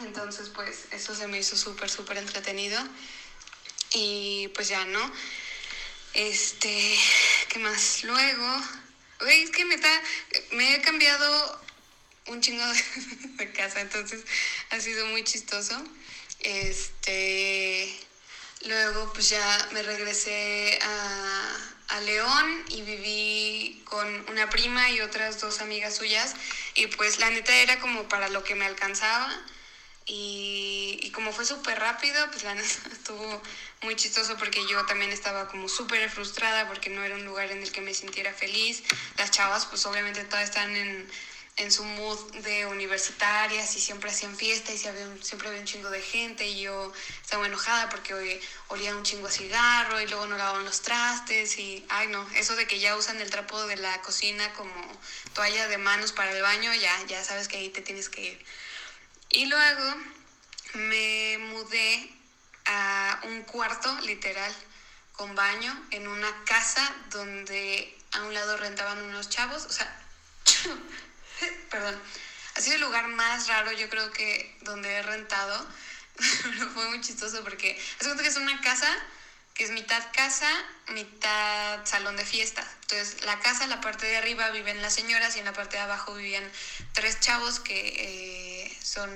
entonces 0.01 0.49
pues 0.49 0.85
eso 0.91 1.15
se 1.15 1.27
me 1.27 1.39
hizo 1.39 1.55
súper, 1.55 1.89
súper 1.89 2.17
entretenido. 2.17 2.81
Y 3.93 4.49
pues 4.49 4.67
ya, 4.67 4.83
¿no? 4.85 5.11
Este, 6.13 6.97
¿qué 7.49 7.59
más? 7.59 8.03
Luego, 8.03 8.61
es 9.27 9.49
que 9.51 9.63
me, 9.63 9.77
me 10.51 10.75
he 10.75 10.81
cambiado 10.81 11.61
un 12.27 12.41
chingo 12.41 12.63
de, 13.37 13.51
casa, 13.53 13.81
entonces 13.81 14.23
ha 14.71 14.79
sido 14.79 15.05
muy 15.07 15.23
chistoso. 15.23 15.81
Este, 16.39 17.91
luego 18.61 19.11
pues 19.13 19.29
ya 19.29 19.67
me 19.71 19.81
regresé 19.81 20.79
a, 20.81 21.57
a 21.87 21.99
León 22.01 22.63
y 22.69 22.81
viví 22.81 23.81
con 23.85 24.29
una 24.29 24.49
prima 24.49 24.91
y 24.91 25.01
otras 25.01 25.39
dos 25.39 25.61
amigas 25.61 25.95
suyas 25.95 26.35
y 26.75 26.87
pues 26.87 27.19
la 27.19 27.29
neta 27.29 27.55
era 27.55 27.79
como 27.79 28.07
para 28.07 28.29
lo 28.29 28.43
que 28.43 28.55
me 28.55 28.65
alcanzaba 28.65 29.31
y, 30.07 30.99
y 31.01 31.09
como 31.09 31.31
fue 31.31 31.45
súper 31.45 31.79
rápido, 31.79 32.29
pues 32.31 32.43
la 32.43 32.53
neta 32.55 32.89
estuvo 32.91 33.41
muy 33.81 33.95
chistoso 33.95 34.37
porque 34.37 34.65
yo 34.67 34.85
también 34.85 35.11
estaba 35.11 35.47
como 35.47 35.67
súper 35.67 36.09
frustrada 36.09 36.67
porque 36.67 36.89
no 36.89 37.03
era 37.03 37.15
un 37.15 37.25
lugar 37.25 37.51
en 37.51 37.63
el 37.63 37.71
que 37.71 37.81
me 37.81 37.93
sintiera 37.93 38.33
feliz. 38.33 38.83
Las 39.17 39.31
chavas 39.31 39.65
pues 39.65 39.85
obviamente 39.85 40.23
todas 40.25 40.45
están 40.45 40.75
en, 40.75 41.07
en 41.57 41.71
su 41.71 41.85
mood 41.85 42.19
de 42.43 42.65
universitarias 42.65 43.75
y 43.77 43.79
siempre 43.79 44.09
hacían 44.09 44.35
fiesta 44.35 44.73
y 44.73 44.77
siempre 44.77 45.47
había 45.47 45.59
un 45.59 45.65
chingo 45.65 45.89
de 45.89 46.01
gente 46.01 46.45
y 46.45 46.61
yo 46.61 46.91
estaba 47.21 47.45
enojada 47.45 47.87
porque 47.89 48.41
olía 48.67 48.93
un 48.95 49.03
chingo 49.03 49.27
a 49.27 49.31
cigarro 49.31 50.01
y 50.01 50.07
luego 50.07 50.27
no 50.27 50.37
lavaban 50.37 50.65
los 50.65 50.81
trastes 50.81 51.57
y, 51.57 51.85
ay 51.87 52.07
no, 52.09 52.27
eso 52.35 52.57
de 52.57 52.67
que 52.67 52.79
ya 52.79 52.97
usan 52.97 53.21
el 53.21 53.29
trapo 53.29 53.65
de 53.67 53.77
la 53.77 54.01
cocina 54.01 54.53
como 54.53 54.73
toalla 55.33 55.67
de 55.69 55.77
manos 55.77 56.11
para 56.11 56.31
el 56.31 56.41
baño, 56.41 56.73
ya, 56.73 57.05
ya 57.07 57.23
sabes 57.23 57.47
que 57.47 57.57
ahí 57.57 57.69
te 57.69 57.81
tienes 57.81 58.09
que 58.09 58.21
ir. 58.31 58.45
Y 59.29 59.45
luego 59.45 59.95
me 60.73 61.37
mudé 61.37 62.11
a 62.65 63.21
un 63.23 63.43
cuarto 63.43 63.93
literal 64.01 64.53
con 65.13 65.33
baño 65.35 65.73
en 65.91 66.07
una 66.09 66.43
casa 66.43 66.93
donde 67.11 67.97
a 68.11 68.23
un 68.23 68.33
lado 68.33 68.57
rentaban 68.57 69.01
unos 69.01 69.29
chavos, 69.29 69.65
o 69.65 69.71
sea, 69.71 70.01
perdón, 71.69 71.99
ha 72.55 72.61
sido 72.61 72.75
el 72.75 72.81
lugar 72.81 73.07
más 73.07 73.47
raro 73.47 73.71
yo 73.71 73.89
creo 73.89 74.11
que 74.11 74.57
donde 74.61 74.91
he 74.91 75.01
rentado, 75.01 75.67
fue 76.73 76.89
muy 76.89 77.01
chistoso 77.01 77.43
porque 77.43 77.79
es 77.99 78.07
que 78.07 78.27
es 78.27 78.37
una 78.37 78.61
casa 78.61 78.87
que 79.55 79.63
es 79.63 79.71
mitad 79.71 80.03
casa, 80.13 80.51
mitad 80.89 81.85
salón 81.85 82.17
de 82.17 82.25
fiestas. 82.25 82.67
Entonces, 82.81 83.23
la 83.23 83.39
casa, 83.39 83.65
la 83.67 83.79
parte 83.79 84.05
de 84.05 84.17
arriba 84.17 84.49
viven 84.49 84.81
las 84.81 84.93
señoras 84.93 85.35
y 85.37 85.39
en 85.39 85.45
la 85.45 85.53
parte 85.53 85.77
de 85.77 85.83
abajo 85.83 86.13
vivían 86.13 86.43
tres 86.91 87.21
chavos 87.21 87.61
que 87.61 88.65
eh, 88.65 88.77
son, 88.83 89.09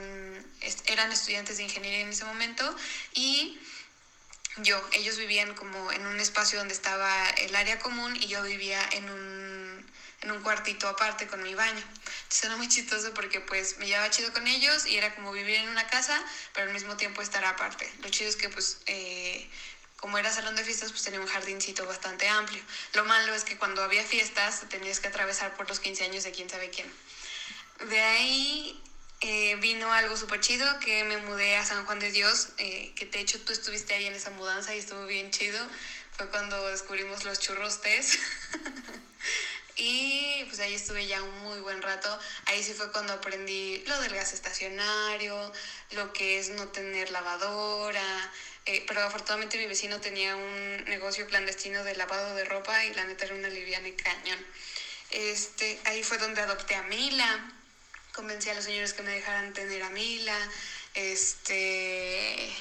eran 0.85 1.11
estudiantes 1.11 1.57
de 1.57 1.63
ingeniería 1.63 1.99
en 1.99 2.09
ese 2.09 2.23
momento. 2.23 2.73
Y 3.13 3.59
yo, 4.57 4.81
ellos 4.93 5.17
vivían 5.17 5.53
como 5.55 5.91
en 5.91 6.05
un 6.05 6.21
espacio 6.21 6.57
donde 6.57 6.73
estaba 6.73 7.29
el 7.31 7.53
área 7.53 7.77
común 7.79 8.15
y 8.15 8.27
yo 8.27 8.41
vivía 8.43 8.81
en 8.93 9.09
un, 9.09 9.48
en 10.21 10.31
un 10.31 10.41
cuartito 10.41 10.87
aparte 10.87 11.27
con 11.27 11.41
mi 11.41 11.55
baño. 11.55 11.83
Entonces 12.23 12.43
era 12.43 12.57
muy 12.57 12.67
chistoso 12.67 13.13
porque 13.13 13.41
pues 13.41 13.77
me 13.77 13.87
llevaba 13.87 14.09
chido 14.09 14.33
con 14.33 14.47
ellos 14.47 14.85
y 14.85 14.97
era 14.97 15.15
como 15.15 15.31
vivir 15.31 15.55
en 15.55 15.69
una 15.69 15.87
casa, 15.87 16.21
pero 16.53 16.67
al 16.67 16.73
mismo 16.73 16.97
tiempo 16.97 17.21
estar 17.21 17.43
aparte. 17.45 17.91
Lo 18.01 18.09
chido 18.09 18.29
es 18.29 18.35
que 18.35 18.49
pues... 18.49 18.77
Eh, 18.85 19.49
como 19.99 20.17
era 20.17 20.31
salón 20.31 20.55
de 20.55 20.63
fiestas, 20.63 20.91
pues 20.91 21.03
tenía 21.03 21.19
un 21.19 21.27
jardincito 21.27 21.85
bastante 21.85 22.25
amplio. 22.29 22.63
Lo 22.93 23.03
malo 23.03 23.33
es 23.35 23.43
que 23.43 23.57
cuando 23.57 23.83
había 23.83 24.01
fiestas 24.05 24.63
tenías 24.69 25.01
que 25.01 25.09
atravesar 25.09 25.57
por 25.57 25.67
los 25.67 25.81
15 25.81 26.05
años 26.05 26.23
de 26.23 26.31
quién 26.31 26.49
sabe 26.49 26.69
quién. 26.69 26.89
De 27.89 27.99
ahí 27.99 28.81
eh, 29.21 29.57
vino 29.57 29.91
algo 29.91 30.15
súper 30.15 30.39
chido, 30.39 30.79
que 30.79 31.03
me 31.03 31.17
mudé 31.17 31.57
a 31.57 31.65
San 31.65 31.85
Juan 31.85 31.99
de 31.99 32.11
Dios, 32.11 32.49
eh, 32.57 32.93
que 32.95 33.05
de 33.05 33.19
hecho 33.19 33.41
tú 33.41 33.51
estuviste 33.51 33.93
ahí 33.93 34.05
en 34.05 34.13
esa 34.13 34.29
mudanza 34.29 34.73
y 34.73 34.79
estuvo 34.79 35.05
bien 35.05 35.31
chido. 35.31 35.59
Fue 36.15 36.29
cuando 36.29 36.67
descubrimos 36.67 37.25
los 37.25 37.39
churros 37.39 37.79
y 39.79 40.43
pues 40.45 40.59
ahí 40.59 40.73
estuve 40.73 41.07
ya 41.07 41.23
un 41.23 41.39
muy 41.39 41.59
buen 41.61 41.81
rato. 41.81 42.19
Ahí 42.45 42.61
sí 42.61 42.73
fue 42.73 42.91
cuando 42.91 43.13
aprendí 43.13 43.81
lo 43.87 43.99
del 44.01 44.13
gas 44.13 44.33
estacionario, 44.33 45.51
lo 45.91 46.11
que 46.11 46.37
es 46.37 46.49
no 46.49 46.67
tener 46.67 47.11
lavadora, 47.11 48.31
eh, 48.65 48.83
pero 48.85 49.01
afortunadamente 49.01 49.57
mi 49.57 49.65
vecino 49.65 50.01
tenía 50.01 50.35
un 50.35 50.83
negocio 50.85 51.25
clandestino 51.27 51.83
de 51.83 51.95
lavado 51.95 52.35
de 52.35 52.43
ropa 52.43 52.83
y 52.85 52.93
la 52.93 53.05
neta 53.05 53.25
era 53.25 53.35
una 53.35 53.49
liviana 53.49 53.87
y 53.87 53.93
cañón. 53.93 54.45
Este, 55.11 55.79
ahí 55.85 56.03
fue 56.03 56.17
donde 56.17 56.41
adopté 56.41 56.75
a 56.75 56.83
Mila, 56.83 57.51
convencí 58.13 58.49
a 58.49 58.53
los 58.53 58.65
señores 58.65 58.93
que 58.93 59.01
me 59.01 59.11
dejaran 59.11 59.53
tener 59.53 59.81
a 59.81 59.89
Mila, 59.89 60.37
este, 60.93 62.53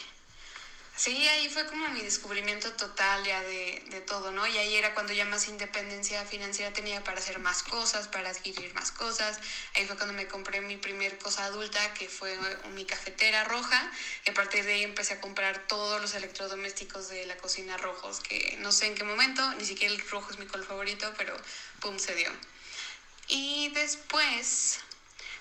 Sí, 0.99 1.28
ahí 1.28 1.49
fue 1.49 1.64
como 1.67 1.88
mi 1.90 2.00
descubrimiento 2.00 2.73
total 2.73 3.25
ya 3.25 3.40
de, 3.43 3.85
de, 3.88 4.00
todo, 4.00 4.33
¿no? 4.33 4.45
Y 4.49 4.59
ahí 4.59 4.75
era 4.75 4.95
cuando 4.95 5.12
ya 5.12 5.25
más 5.25 5.47
independencia 5.47 6.25
financiera 6.25 6.73
tenía 6.73 7.05
para 7.05 7.21
hacer 7.21 7.38
más 7.38 7.62
cosas, 7.62 8.09
para 8.09 8.31
adquirir 8.31 8.75
más 8.75 8.90
cosas. 8.90 9.38
Ahí 9.76 9.87
fue 9.87 9.95
cuando 9.95 10.12
me 10.12 10.26
compré 10.26 10.61
mi 10.61 10.76
primer 10.76 11.17
cosa 11.19 11.45
adulta, 11.45 11.95
que 11.95 12.09
fue 12.09 12.37
mi 12.75 12.85
cafetera 12.85 13.45
roja. 13.45 13.93
Y 14.26 14.31
a 14.31 14.35
partir 14.35 14.64
de 14.64 14.73
ahí 14.73 14.83
empecé 14.83 15.14
a 15.14 15.21
comprar 15.21 15.69
todos 15.69 16.00
los 16.02 16.14
electrodomésticos 16.14 17.09
de 17.09 17.26
la 17.26 17.37
cocina 17.37 17.76
rojos, 17.76 18.19
que 18.19 18.57
no 18.59 18.73
sé 18.73 18.87
en 18.87 18.97
qué 18.97 19.05
momento, 19.05 19.55
ni 19.55 19.64
siquiera 19.64 19.95
el 19.95 20.00
rojo 20.11 20.33
es 20.33 20.38
mi 20.40 20.47
color 20.47 20.67
favorito, 20.67 21.14
pero 21.17 21.37
pum, 21.78 21.97
se 22.00 22.17
dio. 22.17 22.33
Y 23.28 23.69
después, 23.69 24.81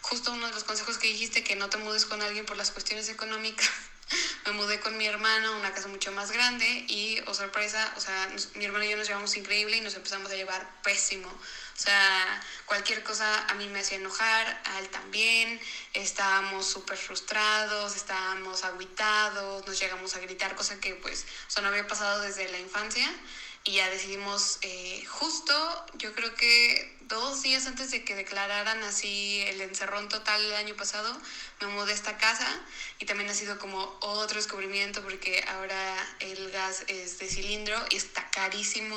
justo 0.01 0.33
uno 0.33 0.45
de 0.45 0.53
los 0.53 0.65
consejos 0.65 0.99
que 0.99 1.07
dijiste, 1.07 1.43
que 1.43 1.55
no 1.55 1.67
te 1.67 1.77
mudes 1.77 2.05
con 2.05 2.21
alguien 2.21 2.45
por 2.45 2.57
las 2.57 2.69
cuestiones 2.69 3.09
económicas 3.09 3.71
me 4.45 4.51
mudé 4.53 4.79
con 4.79 4.97
mi 4.97 5.05
hermano 5.05 5.49
a 5.49 5.57
una 5.57 5.73
casa 5.73 5.87
mucho 5.87 6.11
más 6.11 6.31
grande 6.31 6.85
y, 6.87 7.19
oh 7.27 7.33
sorpresa, 7.33 7.93
o 7.97 7.99
sea, 7.99 8.29
mi 8.55 8.65
hermano 8.65 8.85
y 8.85 8.89
yo 8.89 8.97
nos 8.97 9.07
llevamos 9.07 9.35
increíble 9.35 9.77
y 9.77 9.81
nos 9.81 9.95
empezamos 9.95 10.31
a 10.31 10.35
llevar 10.35 10.81
pésimo. 10.83 11.27
O 11.29 11.79
sea, 11.79 12.41
cualquier 12.65 13.03
cosa 13.03 13.45
a 13.45 13.53
mí 13.53 13.67
me 13.67 13.81
hacía 13.81 13.97
enojar, 13.97 14.61
a 14.65 14.79
él 14.79 14.89
también. 14.89 15.59
Estábamos 15.93 16.65
súper 16.65 16.97
frustrados, 16.97 17.95
estábamos 17.95 18.63
aguitados, 18.63 19.67
nos 19.67 19.79
llegamos 19.79 20.15
a 20.15 20.19
gritar, 20.19 20.55
cosa 20.55 20.79
que 20.79 20.95
pues, 20.95 21.25
o 21.55 21.61
no 21.61 21.67
había 21.67 21.85
pasado 21.85 22.21
desde 22.21 22.49
la 22.49 22.57
infancia. 22.59 23.07
Y 23.67 23.73
ya 23.73 23.89
decidimos, 23.89 24.59
eh, 24.61 25.03
justo, 25.09 25.85
yo 25.97 26.13
creo 26.15 26.33
que 26.35 26.97
dos 27.01 27.41
días 27.41 27.67
antes 27.67 27.91
de 27.91 28.05
que 28.05 28.15
declararan 28.15 28.81
así 28.85 29.43
el 29.45 29.59
encerrón 29.59 30.07
total 30.07 30.41
el 30.41 30.55
año 30.55 30.73
pasado, 30.77 31.13
me 31.59 31.67
mudé 31.67 31.91
a 31.91 31.95
esta 31.95 32.17
casa 32.17 32.47
y 32.99 33.05
también 33.05 33.29
ha 33.29 33.33
sido 33.33 33.59
como 33.59 33.97
otro 33.99 34.37
descubrimiento 34.37 35.03
porque 35.03 35.43
ahora 35.49 36.15
el 36.21 36.49
gas 36.51 36.85
es 36.87 37.19
de 37.19 37.27
cilindro 37.27 37.77
y 37.89 37.97
está 37.97 38.29
carísimo. 38.31 38.95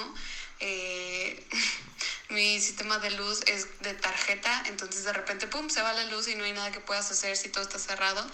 Eh, 0.61 1.45
mi 2.29 2.61
sistema 2.61 3.01
de 3.01 3.11
luz 3.11 3.41
es 3.49 3.67
de 3.81 3.95
tarjeta, 3.95 4.63
entonces 4.67 5.03
de 5.03 5.13
repente, 5.13 5.49
pum, 5.49 5.69
se 5.69 5.83
va 5.83 5.93
la 5.95 6.05
luz 6.05 6.29
y 6.29 6.37
no 6.37 6.45
hay 6.45 6.53
nada 6.53 6.71
que 6.71 6.79
puedas 6.79 7.11
hacer 7.11 7.37
si 7.37 7.49
todo 7.49 7.65
está 7.65 7.81
cerrado. 7.81 8.25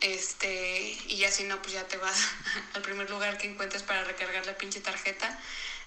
Este, 0.00 0.96
y 1.06 1.16
ya 1.16 1.30
si 1.30 1.44
no, 1.44 1.60
pues 1.60 1.74
ya 1.74 1.86
te 1.88 1.96
vas 1.96 2.18
al 2.74 2.82
primer 2.82 3.10
lugar 3.10 3.38
que 3.38 3.48
encuentres 3.48 3.82
para 3.82 4.04
recargar 4.04 4.46
la 4.46 4.56
pinche 4.56 4.80
tarjeta. 4.80 5.38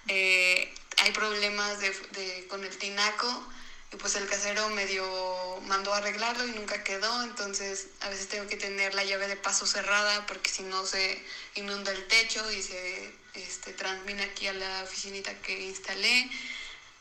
Eh, 0.08 0.72
hay 0.98 1.12
problemas 1.12 1.80
de, 1.80 1.90
de, 1.90 2.46
con 2.48 2.64
el 2.64 2.76
tinaco 2.76 3.52
y 3.92 3.96
pues 3.96 4.14
el 4.16 4.26
casero 4.26 4.68
medio 4.70 5.60
mandó 5.66 5.92
a 5.92 5.98
arreglarlo 5.98 6.46
y 6.46 6.52
nunca 6.52 6.82
quedó, 6.82 7.22
entonces 7.24 7.88
a 8.00 8.08
veces 8.08 8.28
tengo 8.28 8.46
que 8.46 8.56
tener 8.56 8.94
la 8.94 9.04
llave 9.04 9.28
de 9.28 9.36
paso 9.36 9.66
cerrada 9.66 10.26
porque 10.26 10.50
si 10.50 10.62
no 10.62 10.86
se 10.86 11.22
inunda 11.56 11.92
el 11.92 12.06
techo 12.08 12.50
y 12.52 12.62
se 12.62 13.12
este, 13.34 13.72
transmina 13.72 14.24
aquí 14.24 14.46
a 14.46 14.52
la 14.54 14.82
oficinita 14.82 15.34
que 15.42 15.60
instalé. 15.60 16.30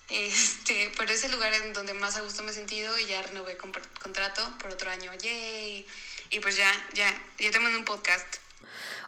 Este, 0.10 0.92
pero 0.98 1.14
es 1.14 1.24
el 1.24 1.32
lugar 1.32 1.54
en 1.54 1.72
donde 1.72 1.94
más 1.94 2.18
a 2.18 2.22
gusto 2.22 2.44
me 2.44 2.52
he 2.52 2.54
sentido 2.54 2.98
y 3.00 3.06
ya 3.06 3.22
renové 3.22 3.56
contrato 3.58 4.58
por 4.60 4.72
otro 4.72 4.90
año, 4.92 5.14
yay. 5.16 5.88
Y 6.32 6.40
pues 6.40 6.58
ya, 6.58 6.72
ya, 6.94 7.08
ya 7.40 7.52
te 7.52 7.60
mando 7.60 7.78
un 7.78 7.86
podcast. 7.86 8.38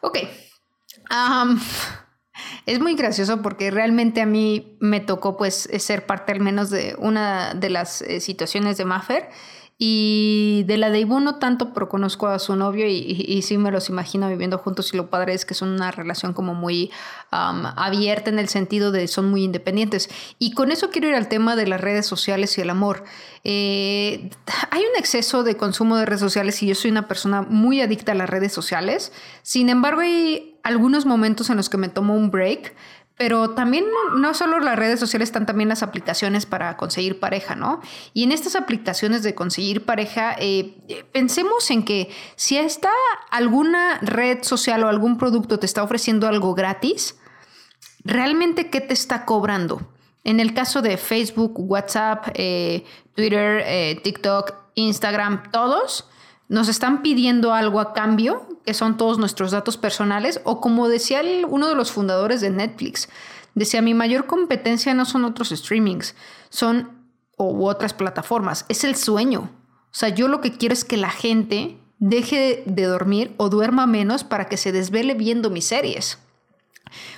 Ok. 0.02 0.20
Um, 1.10 1.60
es 2.66 2.80
muy 2.80 2.96
gracioso 2.96 3.42
porque 3.42 3.72
realmente 3.72 4.22
a 4.22 4.26
mí 4.26 4.78
me 4.80 5.00
tocó 5.00 5.38
pues 5.38 5.70
ser 5.80 6.06
parte 6.06 6.32
al 6.32 6.42
menos 6.42 6.70
de 6.70 6.96
una 6.98 7.54
de 7.54 7.70
las 7.70 8.02
eh, 8.02 8.20
situaciones 8.20 8.78
de 8.78 8.86
Maffer 8.86 9.30
y 9.78 10.64
de 10.68 10.78
la 10.78 10.90
de 10.90 11.04
no 11.06 11.36
tanto, 11.36 11.74
pero 11.74 11.90
conozco 11.90 12.28
a 12.28 12.40
su 12.40 12.56
novio 12.56 12.88
y, 12.88 13.42
sí 13.42 13.58
me 13.58 13.72
los 13.72 13.90
imagino 13.90 14.30
viviendo 14.30 14.58
juntos 14.58 14.94
y 14.94 14.98
lo 14.98 15.10
padre 15.10 15.34
es 15.34 15.46
que 15.46 15.54
son 15.54 15.70
una 15.70 15.92
relación 15.92 16.34
como 16.34 16.54
muy 16.54 16.92
abierta 17.32 18.30
en 18.30 18.40
el 18.40 18.48
sentido 18.50 18.92
de 18.92 19.08
son 19.08 19.30
muy 19.30 19.44
independientes. 19.44 20.10
Y 20.40 20.54
con 20.54 20.72
eso 20.72 20.90
quiero 20.90 21.10
ir 21.10 21.16
al 21.16 21.28
tema 21.28 21.56
de 21.56 21.68
las 21.68 21.82
redes 21.82 22.06
sociales 22.06 22.58
y 22.58 22.62
el 22.62 22.70
amor. 22.70 23.04
Eh, 23.44 24.30
hay 24.70 24.82
un 24.82 24.98
exceso 24.98 25.44
de 25.44 25.58
consumo 25.58 25.98
de 25.98 26.06
redes 26.06 26.22
sociales 26.22 26.62
y 26.64 26.68
yo 26.68 26.76
soy 26.76 26.92
una 26.92 27.08
persona 27.08 27.42
muy 27.42 27.82
adicta 27.82 28.14
a 28.14 28.16
las 28.16 28.30
redes 28.30 28.54
sociales. 28.54 29.12
Sin 29.42 29.70
embargo, 29.70 30.02
hay 30.02 30.56
algunos 30.64 31.06
momentos 31.06 31.50
en 31.50 31.58
los 31.58 31.70
que 31.70 31.78
me 31.78 31.90
tomo 31.90 32.16
un 32.16 32.32
break 32.32 32.74
pero 33.18 33.52
también 33.52 33.86
no, 34.16 34.34
solo 34.34 34.60
las 34.60 34.76
redes 34.76 35.00
sociales, 35.00 35.30
están 35.30 35.46
también 35.46 35.70
las 35.70 35.84
aplicaciones 35.84 36.46
para 36.46 36.78
conseguir 36.78 37.20
pareja, 37.20 37.56
¿no? 37.56 37.80
Y 38.14 38.24
en 38.24 38.32
estas 38.32 38.56
aplicaciones 38.56 39.22
de 39.22 39.36
conseguir 39.36 39.86
pareja, 39.86 40.36
eh, 40.40 41.06
pensemos 41.12 41.70
en 41.70 41.86
que 41.86 42.10
si 42.36 42.58
está 42.58 42.92
alguna 43.30 44.00
red 44.02 44.40
social 44.42 44.84
o 44.84 44.88
algún 44.88 45.18
producto 45.18 45.60
te 45.60 45.66
está 45.66 45.84
ofreciendo 45.84 46.28
algo 46.28 46.56
gratis, 46.56 47.16
¿realmente 48.04 48.70
qué 48.70 48.82
te 48.82 48.94
está 48.94 49.26
cobrando? 49.26 49.82
En 50.24 50.40
el 50.40 50.54
caso 50.54 50.82
de 50.82 50.98
Facebook, 50.98 51.54
WhatsApp, 51.56 52.30
eh, 52.34 52.84
Twitter, 53.14 53.64
eh, 53.66 54.00
TikTok, 54.04 54.56
Instagram, 54.76 55.52
todos 55.52 56.10
nos 56.54 56.70
están 56.70 57.02
pidiendo 57.02 57.52
algo 57.52 57.80
a 57.80 57.94
cambio, 57.94 58.48
que 58.64 58.76
son 58.76 58.96
todos 58.96 59.18
nuestros 59.18 59.50
datos 59.50 59.76
personales, 59.76 60.40
o 60.44 60.62
como 60.62 60.88
decía 60.88 61.24
uno 61.48 61.68
de 61.68 61.74
los 61.74 61.92
fundadores 61.92 62.42
de 62.42 62.52
Netflix, 62.52 63.10
decía, 63.56 63.82
mi 63.82 63.96
mayor 63.96 64.28
competencia 64.28 64.94
no 64.94 65.06
son 65.06 65.26
otros 65.26 65.50
streamings, 65.50 66.14
son 66.50 66.92
u 67.40 67.66
otras 67.66 67.96
plataformas, 67.96 68.68
es 68.70 68.84
el 68.84 68.96
sueño. 68.96 69.50
O 69.86 69.96
sea, 69.96 70.10
yo 70.10 70.28
lo 70.28 70.42
que 70.42 70.52
quiero 70.52 70.74
es 70.74 70.86
que 70.86 70.96
la 70.96 71.10
gente 71.10 71.80
deje 71.98 72.64
de 72.68 72.84
dormir 72.84 73.34
o 73.38 73.50
duerma 73.50 73.88
menos 73.88 74.24
para 74.24 74.48
que 74.48 74.58
se 74.58 74.72
desvele 74.72 75.16
viendo 75.16 75.50
mis 75.50 75.66
series. 75.66 76.20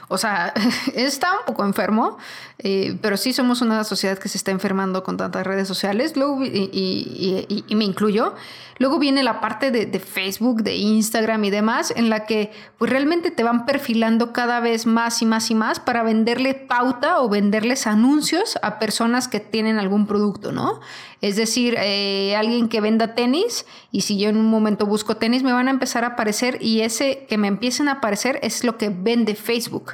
O 0.08 0.18
sea, 0.18 0.54
está 0.96 1.40
un 1.40 1.46
poco 1.46 1.66
enfermo, 1.66 2.18
eh, 2.60 2.98
pero 3.02 3.18
sí 3.18 3.34
somos 3.34 3.62
una 3.62 3.84
sociedad 3.84 4.18
que 4.18 4.30
se 4.30 4.38
está 4.38 4.52
enfermando 4.52 5.04
con 5.04 5.18
tantas 5.18 5.46
redes 5.46 5.68
sociales, 5.68 6.14
y, 6.16 7.76
me 7.76 7.86
incluyo. 7.86 8.36
Luego 8.78 9.00
viene 9.00 9.24
la 9.24 9.40
parte 9.40 9.72
de, 9.72 10.00
Facebook, 10.00 10.62
de 10.62 10.76
Instagram 10.76 11.44
y 11.46 11.50
demás, 11.50 11.94
en 11.96 12.10
la 12.10 12.26
que 12.26 12.52
pues 12.78 12.92
realmente 12.92 13.32
te 13.32 13.44
van 13.44 13.66
perfilando 13.66 14.34
cada 14.34 14.60
vez 14.60 14.86
más 14.86 15.22
y 15.22 15.26
más 15.26 15.50
y 15.50 15.56
más 15.56 15.80
para 15.80 16.04
venderle 16.04 16.54
pauta 16.54 17.22
o 17.22 17.30
venderles 17.30 17.88
anuncios 17.88 18.58
a 18.62 18.80
personas 18.80 19.28
que 19.28 19.40
tienen 19.40 19.80
algún 19.80 20.08
producto, 20.08 20.52
¿no? 20.52 20.82
Es 21.26 21.38
decir, 21.38 21.74
eh, 21.80 22.36
alguien 22.36 22.70
que 22.70 22.82
venda 22.82 23.16
tenis 23.16 23.66
y 23.92 24.02
si 24.02 24.20
yo 24.20 24.30
en 24.30 24.38
un 24.38 24.46
momento 24.46 24.86
busco 24.86 25.18
tenis 25.18 25.42
me 25.42 25.54
van 25.54 25.68
a 25.68 25.72
empezar 25.72 26.04
a 26.04 26.10
aparecer 26.10 26.60
y 26.62 26.82
ese 26.82 27.26
que 27.28 27.40
me 27.40 27.48
empiecen 27.48 27.88
a 27.88 27.94
aparecer 27.94 28.40
es 28.44 28.64
lo 28.64 28.78
que 28.78 28.90
vende 28.90 29.34
Facebook 29.34 29.94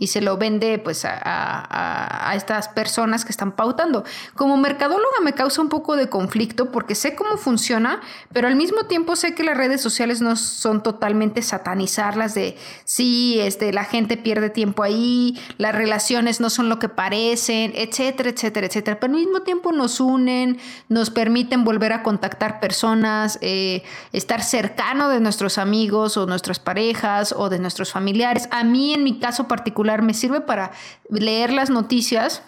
y 0.00 0.06
se 0.06 0.22
lo 0.22 0.38
vende 0.38 0.78
pues 0.78 1.04
a, 1.04 2.32
estas 2.34 2.68
personas 2.68 3.24
que 3.24 3.30
están 3.30 3.52
pautando. 3.52 4.02
Como 4.34 4.56
mercadóloga 4.56 5.20
me 5.22 5.34
causa 5.34 5.60
un 5.60 5.68
poco 5.68 5.94
de 5.94 6.08
conflicto 6.08 6.72
porque 6.72 6.94
sé 6.94 7.14
cómo 7.14 7.36
funciona, 7.36 8.00
pero 8.32 8.48
al 8.48 8.56
mismo 8.56 8.84
tiempo 8.84 9.14
sé 9.14 9.34
que 9.34 9.44
las 9.44 9.58
redes 9.58 9.82
sociales 9.82 10.22
no 10.22 10.36
son 10.36 10.82
totalmente 10.82 11.42
satanizarlas 11.42 12.34
de 12.34 12.56
sí, 12.84 13.38
este, 13.40 13.74
la 13.74 13.84
gente 13.84 14.16
pierde 14.16 14.48
tiempo 14.48 14.82
ahí, 14.82 15.38
las 15.58 15.74
relaciones 15.74 16.40
no 16.40 16.48
son 16.48 16.70
lo 16.70 16.78
que 16.78 16.88
parecen, 16.88 17.72
etcétera, 17.74 18.30
etcétera, 18.30 18.68
etcétera. 18.68 18.98
Pero 18.98 19.12
al 19.12 19.20
mismo 19.20 19.42
tiempo 19.42 19.70
nos 19.70 20.00
unen, 20.00 20.58
nos 20.88 21.10
permiten 21.10 21.62
volver 21.62 21.92
a 21.92 22.02
contactar 22.02 22.58
personas, 22.58 23.38
eh, 23.42 23.82
estar 24.12 24.42
cercano 24.42 25.10
de 25.10 25.20
nuestros 25.20 25.58
amigos 25.58 26.16
o 26.16 26.24
nuestras 26.24 26.58
parejas 26.58 27.34
o 27.36 27.50
de 27.50 27.58
nuestros 27.58 27.92
familiares. 27.92 28.48
A 28.50 28.64
mí 28.64 28.94
en 28.94 29.04
mi 29.04 29.18
caso 29.18 29.46
particular, 29.46 29.89
me 30.02 30.14
sirve 30.14 30.40
para 30.40 30.72
leer 31.08 31.52
las 31.52 31.70
noticias, 31.70 32.42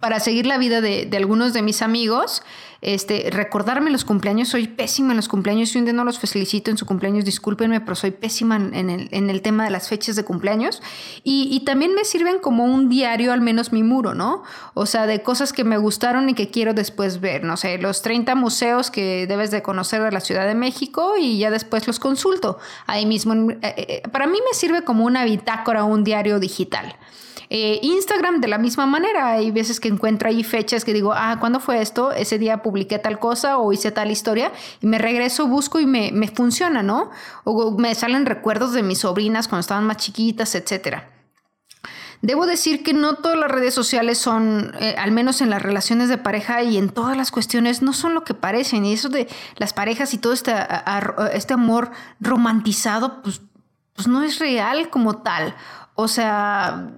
para 0.00 0.20
seguir 0.20 0.46
la 0.46 0.58
vida 0.58 0.80
de, 0.80 1.08
algunos 1.16 1.52
de 1.52 1.62
mis 1.62 1.82
amigos, 1.82 2.42
este, 2.82 3.30
recordarme 3.32 3.90
los 3.90 4.04
cumpleaños, 4.04 4.48
soy 4.48 4.68
pésima 4.68 5.10
en 5.10 5.16
los 5.16 5.28
cumpleaños, 5.28 5.74
y 5.74 5.78
un 5.78 5.86
día 5.86 5.94
no 5.94 6.04
los 6.04 6.20
felicito 6.20 6.70
en 6.70 6.76
su 6.76 6.86
cumpleaños, 6.86 7.24
discúlpenme, 7.24 7.80
pero 7.80 7.96
soy 7.96 8.12
pésima 8.12 8.56
en 8.56 8.90
el, 8.90 9.42
tema 9.42 9.64
de 9.64 9.70
las 9.70 9.88
fechas 9.88 10.14
de 10.14 10.24
cumpleaños. 10.24 10.82
Y, 11.24 11.58
también 11.64 11.94
me 11.94 12.04
sirven 12.04 12.38
como 12.38 12.64
un 12.64 12.88
diario, 12.88 13.32
al 13.32 13.40
menos 13.40 13.72
mi 13.72 13.82
muro, 13.82 14.14
¿no? 14.14 14.44
O 14.74 14.86
sea, 14.86 15.06
de 15.06 15.22
cosas 15.22 15.52
que 15.52 15.64
me 15.64 15.78
gustaron 15.78 16.28
y 16.28 16.34
que 16.34 16.50
quiero 16.50 16.74
después 16.74 17.20
ver, 17.20 17.42
no 17.42 17.56
sé, 17.56 17.78
los 17.78 18.02
30 18.02 18.34
museos 18.36 18.90
que 18.90 19.26
debes 19.26 19.50
de 19.50 19.62
conocer 19.62 20.02
de 20.02 20.12
la 20.12 20.20
Ciudad 20.20 20.46
de 20.46 20.54
México 20.54 21.14
y 21.18 21.38
ya 21.38 21.50
después 21.50 21.86
los 21.86 21.98
consulto 21.98 22.58
ahí 22.86 23.06
mismo. 23.06 23.34
Eh, 23.34 23.58
eh, 23.62 24.02
para 24.12 24.26
mí 24.26 24.38
me 24.38 24.56
sirve 24.56 24.82
como 24.82 25.04
una 25.04 25.24
bitácora, 25.24 25.84
un 25.84 26.04
diario 26.04 26.38
digital. 26.38 26.96
Eh, 27.50 27.80
Instagram 27.82 28.40
de 28.40 28.48
la 28.48 28.58
misma 28.58 28.84
manera, 28.84 29.32
hay 29.32 29.50
veces 29.50 29.80
que 29.80 29.88
encuentro 29.88 30.28
ahí 30.28 30.44
fechas 30.44 30.84
que 30.84 30.92
digo, 30.92 31.14
ah, 31.14 31.36
¿cuándo 31.40 31.60
fue 31.60 31.80
esto? 31.80 32.12
Ese 32.12 32.38
día 32.38 32.62
publiqué 32.62 32.98
tal 32.98 33.18
cosa 33.18 33.58
o 33.58 33.72
hice 33.72 33.90
tal 33.90 34.10
historia 34.10 34.52
y 34.82 34.86
me 34.86 34.98
regreso, 34.98 35.46
busco 35.46 35.80
y 35.80 35.86
me, 35.86 36.12
funciona, 36.28 36.82
¿no? 36.82 37.10
O 37.44 37.78
me 37.78 37.94
salen 37.94 38.26
recuerdos 38.26 38.72
de 38.72 38.82
mis 38.82 38.98
sobrinas 38.98 39.48
cuando 39.48 39.60
estaban 39.60 39.84
más 39.84 39.96
chiquitas, 39.96 40.54
etcétera. 40.54 41.10
Debo 42.20 42.46
decir 42.46 42.82
que 42.82 42.92
no 42.92 43.14
todas 43.14 43.38
las 43.38 43.50
redes 43.50 43.72
sociales 43.72 44.18
son, 44.18 44.74
eh, 44.80 44.96
al 44.98 45.12
menos 45.12 45.40
en 45.40 45.50
las 45.50 45.62
relaciones 45.62 46.08
de 46.08 46.18
pareja 46.18 46.62
y 46.64 46.76
en 46.76 46.90
todas 46.90 47.16
las 47.16 47.30
cuestiones, 47.30 47.80
no 47.80 47.92
son 47.92 48.12
lo 48.12 48.24
que 48.24 48.34
parecen. 48.34 48.84
Y 48.84 48.92
eso 48.92 49.08
de 49.08 49.28
las 49.56 49.72
parejas 49.72 50.12
y 50.12 50.18
todo 50.18 50.32
este, 50.32 50.52
este 51.32 51.54
amor 51.54 51.92
romantizado, 52.20 53.22
pues, 53.22 53.40
pues 53.94 54.08
no 54.08 54.22
es 54.22 54.40
real 54.40 54.90
como 54.90 55.22
tal. 55.22 55.54
O 55.94 56.08
sea, 56.08 56.90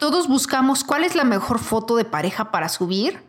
todos 0.00 0.26
buscamos 0.26 0.82
cuál 0.82 1.04
es 1.04 1.14
la 1.14 1.24
mejor 1.24 1.60
foto 1.60 1.94
de 1.94 2.04
pareja 2.04 2.50
para 2.50 2.68
subir, 2.68 3.22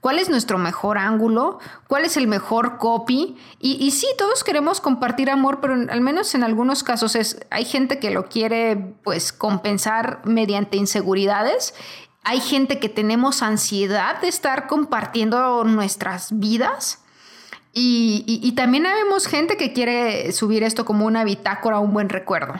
cuál 0.00 0.18
es 0.18 0.28
nuestro 0.28 0.58
mejor 0.58 0.98
ángulo, 0.98 1.58
cuál 1.88 2.04
es 2.04 2.16
el 2.16 2.28
mejor 2.28 2.76
copy. 2.76 3.36
Y, 3.58 3.90
sí, 3.90 4.06
todos 4.16 4.44
queremos 4.44 4.80
compartir 4.80 5.30
amor, 5.30 5.58
pero 5.60 5.74
al 5.74 6.00
menos 6.00 6.34
en 6.34 6.44
algunos 6.44 6.84
casos 6.84 7.16
es, 7.16 7.40
hay 7.50 7.64
gente 7.64 7.98
que 7.98 8.10
lo 8.10 8.26
quiere 8.26 8.76
pues 9.02 9.32
compensar 9.32 10.20
mediante 10.24 10.76
inseguridades. 10.76 11.74
Hay 12.22 12.40
gente 12.40 12.78
que 12.78 12.90
tenemos 12.90 13.42
ansiedad 13.42 14.20
de 14.20 14.28
estar 14.28 14.66
compartiendo 14.66 15.64
nuestras 15.64 16.38
vidas. 16.38 17.00
Y, 17.72 18.24
y 18.26 18.52
también 18.52 18.82
vemos 18.82 19.26
gente 19.26 19.56
que 19.56 19.72
quiere 19.72 20.32
subir 20.32 20.62
esto 20.62 20.84
como 20.84 21.06
una 21.06 21.24
bitácora, 21.24 21.78
un 21.78 21.92
buen 21.92 22.08
recuerdo 22.08 22.54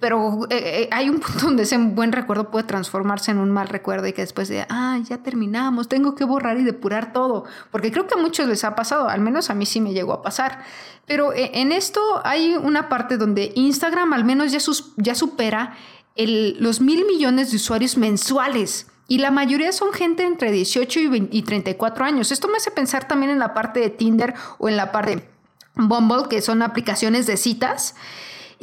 pero 0.00 0.46
eh, 0.50 0.82
eh, 0.82 0.88
hay 0.90 1.08
un 1.08 1.20
punto 1.20 1.38
donde 1.46 1.62
ese 1.62 1.78
buen 1.78 2.12
recuerdo 2.12 2.50
puede 2.50 2.64
transformarse 2.64 3.30
en 3.30 3.38
un 3.38 3.50
mal 3.50 3.68
recuerdo 3.68 4.06
y 4.06 4.12
que 4.12 4.22
después 4.22 4.48
de, 4.48 4.66
ah, 4.68 4.98
ya 5.08 5.18
terminamos, 5.18 5.88
tengo 5.88 6.14
que 6.14 6.24
borrar 6.24 6.58
y 6.58 6.64
depurar 6.64 7.12
todo, 7.12 7.44
porque 7.70 7.90
creo 7.90 8.06
que 8.06 8.14
a 8.14 8.18
muchos 8.18 8.46
les 8.48 8.64
ha 8.64 8.74
pasado, 8.74 9.08
al 9.08 9.20
menos 9.20 9.50
a 9.50 9.54
mí 9.54 9.66
sí 9.66 9.80
me 9.80 9.92
llegó 9.92 10.12
a 10.12 10.22
pasar. 10.22 10.62
Pero 11.06 11.32
eh, 11.32 11.50
en 11.54 11.72
esto 11.72 12.00
hay 12.24 12.54
una 12.54 12.88
parte 12.88 13.16
donde 13.16 13.52
Instagram 13.54 14.12
al 14.12 14.24
menos 14.24 14.52
ya, 14.52 14.58
ya 14.96 15.14
supera 15.14 15.74
los 16.14 16.80
mil 16.80 17.06
millones 17.06 17.50
de 17.50 17.56
usuarios 17.56 17.96
mensuales. 17.96 18.88
Y 19.08 19.18
la 19.18 19.30
mayoría 19.30 19.72
son 19.72 19.92
gente 19.92 20.22
entre 20.24 20.52
18 20.52 21.00
y, 21.00 21.28
y 21.32 21.42
34 21.42 22.04
años. 22.04 22.30
Esto 22.30 22.48
me 22.48 22.58
hace 22.58 22.70
pensar 22.70 23.08
también 23.08 23.32
en 23.32 23.38
la 23.38 23.52
parte 23.52 23.80
de 23.80 23.90
Tinder 23.90 24.34
o 24.58 24.68
en 24.68 24.76
la 24.76 24.92
parte 24.92 25.16
de 25.16 25.28
Bumble, 25.74 26.28
que 26.30 26.40
son 26.40 26.62
aplicaciones 26.62 27.26
de 27.26 27.36
citas. 27.36 27.94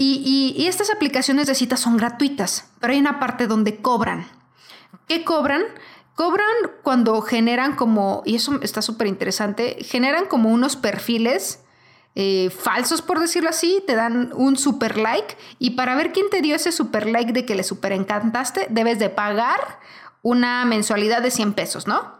Y, 0.01 0.65
estas 0.65 0.89
aplicaciones 0.91 1.47
de 1.47 1.55
citas 1.55 1.81
son 1.81 1.97
gratuitas, 1.97 2.71
pero 2.79 2.93
hay 2.93 2.99
una 2.99 3.19
parte 3.19 3.47
donde 3.47 3.81
cobran. 3.81 4.25
¿Qué 5.07 5.25
cobran? 5.25 5.63
Cobran 6.15 6.47
cuando 6.83 7.21
generan 7.21 7.75
como, 7.75 8.23
y 8.25 8.35
eso 8.35 8.61
está 8.61 8.81
súper 8.81 9.07
interesante, 9.07 9.77
generan 9.81 10.25
como 10.27 10.51
unos 10.51 10.77
perfiles 10.77 11.65
eh, 12.15 12.49
falsos, 12.49 13.01
por 13.01 13.19
decirlo 13.19 13.49
así, 13.49 13.83
te 13.85 13.95
dan 13.95 14.31
un 14.35 14.55
super 14.55 14.97
like 14.97 15.35
y 15.59 15.71
para 15.71 15.95
ver 15.95 16.13
quién 16.13 16.29
te 16.29 16.41
dio 16.41 16.55
ese 16.55 16.71
super 16.71 17.05
like 17.05 17.33
de 17.33 17.45
que 17.45 17.55
le 17.55 17.63
super 17.63 17.91
encantaste, 17.91 18.67
debes 18.69 18.99
de 18.99 19.09
pagar 19.09 19.79
una 20.21 20.63
mensualidad 20.63 21.21
de 21.21 21.31
100 21.31 21.53
pesos, 21.53 21.87
¿no? 21.87 22.18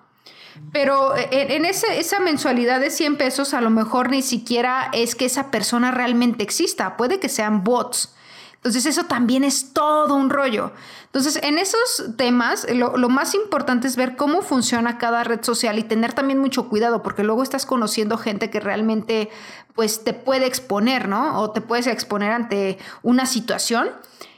Pero 0.72 1.16
eh, 1.16 1.30
en 1.32 1.66
esa 1.66 2.20
mensualidad 2.20 2.80
de 2.80 2.92
100 2.92 3.18
pesos 3.18 3.54
a 3.54 3.62
lo 3.62 3.70
mejor 3.70 4.10
ni 4.10 4.22
siquiera 4.22 4.90
es 4.94 5.16
que 5.16 5.26
esa 5.26 5.52
persona 5.52 5.92
realmente 5.92 6.44
exista, 6.44 6.98
puede 6.98 7.20
que 7.20 7.30
sean 7.30 7.64
bots. 7.64 8.16
Entonces 8.56 8.86
eso 8.86 9.06
también 9.06 9.46
es 9.46 9.74
todo 9.74 10.16
un 10.16 10.30
rollo. 10.30 10.74
Entonces 11.06 11.40
en 11.42 11.58
esos 11.58 12.18
temas 12.18 12.68
lo, 12.70 13.10
más 13.10 13.34
importante 13.34 13.88
es 13.88 13.96
ver 13.96 14.18
cómo 14.18 14.42
funciona 14.42 14.98
cada 14.98 15.24
red 15.24 15.44
social 15.44 15.80
y 15.80 15.84
tener 15.84 16.14
también 16.14 16.40
mucho 16.40 16.68
cuidado 16.68 17.02
porque 17.02 17.24
luego 17.24 17.42
estás 17.42 17.66
conociendo 17.66 18.18
gente 18.18 18.50
que 18.50 18.60
realmente 18.60 19.30
pues 19.76 20.04
te 20.04 20.14
puede 20.14 20.46
exponer, 20.46 21.08
¿no? 21.08 21.40
O 21.40 21.52
te 21.52 21.62
puedes 21.62 21.88
exponer 21.88 22.32
ante 22.32 22.78
una 23.02 23.26
situación 23.26 23.90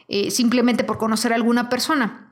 eh, 0.08 0.30
simplemente 0.30 0.84
por 0.84 1.00
conocer 1.00 1.34
a 1.34 1.36
alguna 1.36 1.68
persona 1.68 2.31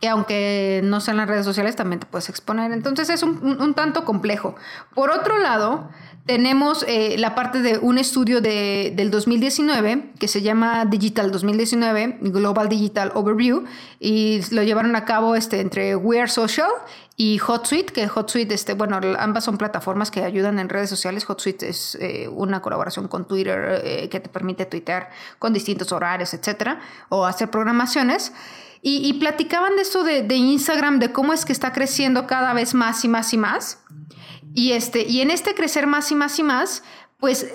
que 0.00 0.08
aunque 0.08 0.80
no 0.82 1.00
sean 1.00 1.18
las 1.18 1.28
redes 1.28 1.44
sociales, 1.44 1.76
también 1.76 2.00
te 2.00 2.06
puedes 2.06 2.28
exponer. 2.28 2.72
Entonces 2.72 3.10
es 3.10 3.22
un, 3.22 3.74
tanto 3.74 4.04
complejo. 4.04 4.54
Por 4.94 5.10
otro 5.10 5.38
lado, 5.38 5.90
tenemos 6.24 6.84
eh, 6.88 7.16
la 7.18 7.34
parte 7.34 7.60
de 7.60 7.78
un 7.78 7.98
estudio 7.98 8.40
de, 8.40 8.92
del 8.96 9.10
2019 9.10 10.12
que 10.18 10.26
se 10.26 10.40
llama 10.40 10.86
Digital 10.86 11.30
2019, 11.30 12.18
Global 12.22 12.68
Digital 12.68 13.12
Overview, 13.14 13.64
y 13.98 14.40
lo 14.52 14.62
llevaron 14.62 14.96
a 14.96 15.04
cabo 15.04 15.34
este, 15.34 15.60
entre 15.60 15.96
We 15.96 16.18
Are 16.18 16.30
Social 16.30 16.70
y 17.16 17.38
HotSuite, 17.38 17.92
que 17.92 18.08
HotSuite, 18.08 18.54
este, 18.54 18.72
bueno, 18.72 18.98
ambas 19.18 19.44
son 19.44 19.58
plataformas 19.58 20.10
que 20.10 20.24
ayudan 20.24 20.58
en 20.58 20.70
redes 20.70 20.88
sociales. 20.88 21.28
HotSuite 21.28 21.68
es 21.68 21.98
eh, 22.00 22.26
una 22.28 22.62
colaboración 22.62 23.08
con 23.08 23.28
Twitter 23.28 23.82
eh, 23.84 24.08
que 24.08 24.20
te 24.20 24.30
permite 24.30 24.64
tuitear 24.64 25.10
con 25.38 25.52
distintos 25.52 25.92
horarios, 25.92 26.32
etcétera, 26.32 26.80
o 27.10 27.26
hacer 27.26 27.50
programaciones. 27.50 28.32
Y, 28.82 29.12
platicaban 29.14 29.76
de 29.76 29.82
esto 29.82 30.04
de, 30.04 30.34
Instagram, 30.34 31.00
de 31.00 31.12
cómo 31.12 31.34
es 31.34 31.44
que 31.44 31.52
está 31.52 31.72
creciendo 31.72 32.26
cada 32.26 32.54
vez 32.54 32.72
más 32.72 33.04
y 33.04 33.08
más 33.08 33.34
y 33.34 33.38
más. 33.38 33.82
Y, 34.54 34.72
este, 34.72 35.02
y 35.06 35.20
en 35.20 35.30
este 35.30 35.54
crecer 35.54 35.86
más 35.86 36.10
y 36.10 36.14
más 36.14 36.38
y 36.38 36.42
más, 36.42 36.82
pues 37.20 37.46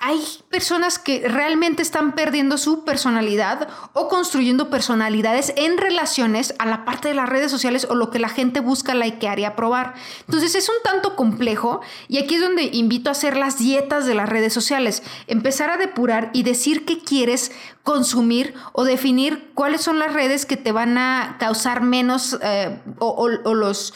hay 0.00 0.20
personas 0.48 0.98
que 0.98 1.28
realmente 1.28 1.82
están 1.82 2.14
perdiendo 2.14 2.56
su 2.56 2.84
personalidad 2.84 3.68
o 3.92 4.08
construyendo 4.08 4.70
personalidades 4.70 5.52
en 5.56 5.76
relaciones 5.76 6.54
a 6.58 6.64
la 6.64 6.86
parte 6.86 7.08
de 7.08 7.14
las 7.14 7.28
redes 7.28 7.50
sociales 7.50 7.86
o 7.90 7.94
lo 7.94 8.10
que 8.10 8.18
la 8.18 8.30
gente 8.30 8.60
busca 8.60 8.94
likear 8.94 9.38
y 9.38 9.44
aprobar. 9.44 9.94
Entonces 10.26 10.54
es 10.54 10.68
un 10.70 10.76
tanto 10.82 11.14
complejo 11.14 11.82
y 12.08 12.18
aquí 12.18 12.36
es 12.36 12.40
donde 12.40 12.64
invito 12.64 13.10
a 13.10 13.12
hacer 13.12 13.36
las 13.36 13.58
dietas 13.58 14.06
de 14.06 14.14
las 14.14 14.28
redes 14.28 14.54
sociales, 14.54 15.02
empezar 15.26 15.68
a 15.68 15.76
depurar 15.76 16.30
y 16.32 16.42
decir 16.42 16.86
qué 16.86 16.98
quieres 16.98 17.52
consumir 17.82 18.54
o 18.72 18.84
definir 18.84 19.50
cuáles 19.54 19.82
son 19.82 19.98
las 19.98 20.12
redes 20.12 20.46
que 20.46 20.56
te 20.56 20.72
van 20.72 20.96
a 20.96 21.36
causar 21.38 21.82
menos 21.82 22.38
eh, 22.42 22.80
o, 22.98 23.28
los 23.28 23.94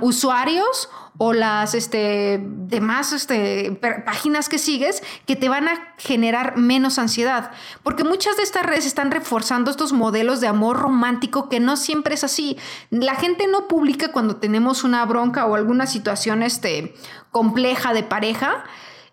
usuarios 0.00 0.88
o 1.16 1.32
las 1.32 1.74
este, 1.74 2.40
demás 2.42 3.12
este, 3.12 3.78
páginas 4.04 4.48
que 4.48 4.58
sigues 4.58 5.02
que 5.26 5.36
te 5.36 5.48
van 5.48 5.68
a 5.68 5.94
generar 5.98 6.56
menos 6.56 6.98
ansiedad. 6.98 7.52
Porque 7.82 8.04
muchas 8.04 8.36
de 8.36 8.42
estas 8.42 8.66
redes 8.66 8.86
están 8.86 9.10
reforzando 9.10 9.70
estos 9.70 9.92
modelos 9.92 10.40
de 10.40 10.48
amor 10.48 10.78
romántico 10.78 11.48
que 11.48 11.60
no 11.60 11.76
siempre 11.76 12.14
es 12.14 12.24
así. 12.24 12.56
La 12.90 13.14
gente 13.14 13.46
no 13.46 13.68
publica 13.68 14.10
cuando 14.10 14.36
tenemos 14.36 14.82
una 14.82 15.04
bronca 15.04 15.46
o 15.46 15.54
alguna 15.54 15.86
situación 15.86 16.42
este, 16.42 16.94
compleja 17.30 17.92
de 17.92 18.02
pareja 18.02 18.64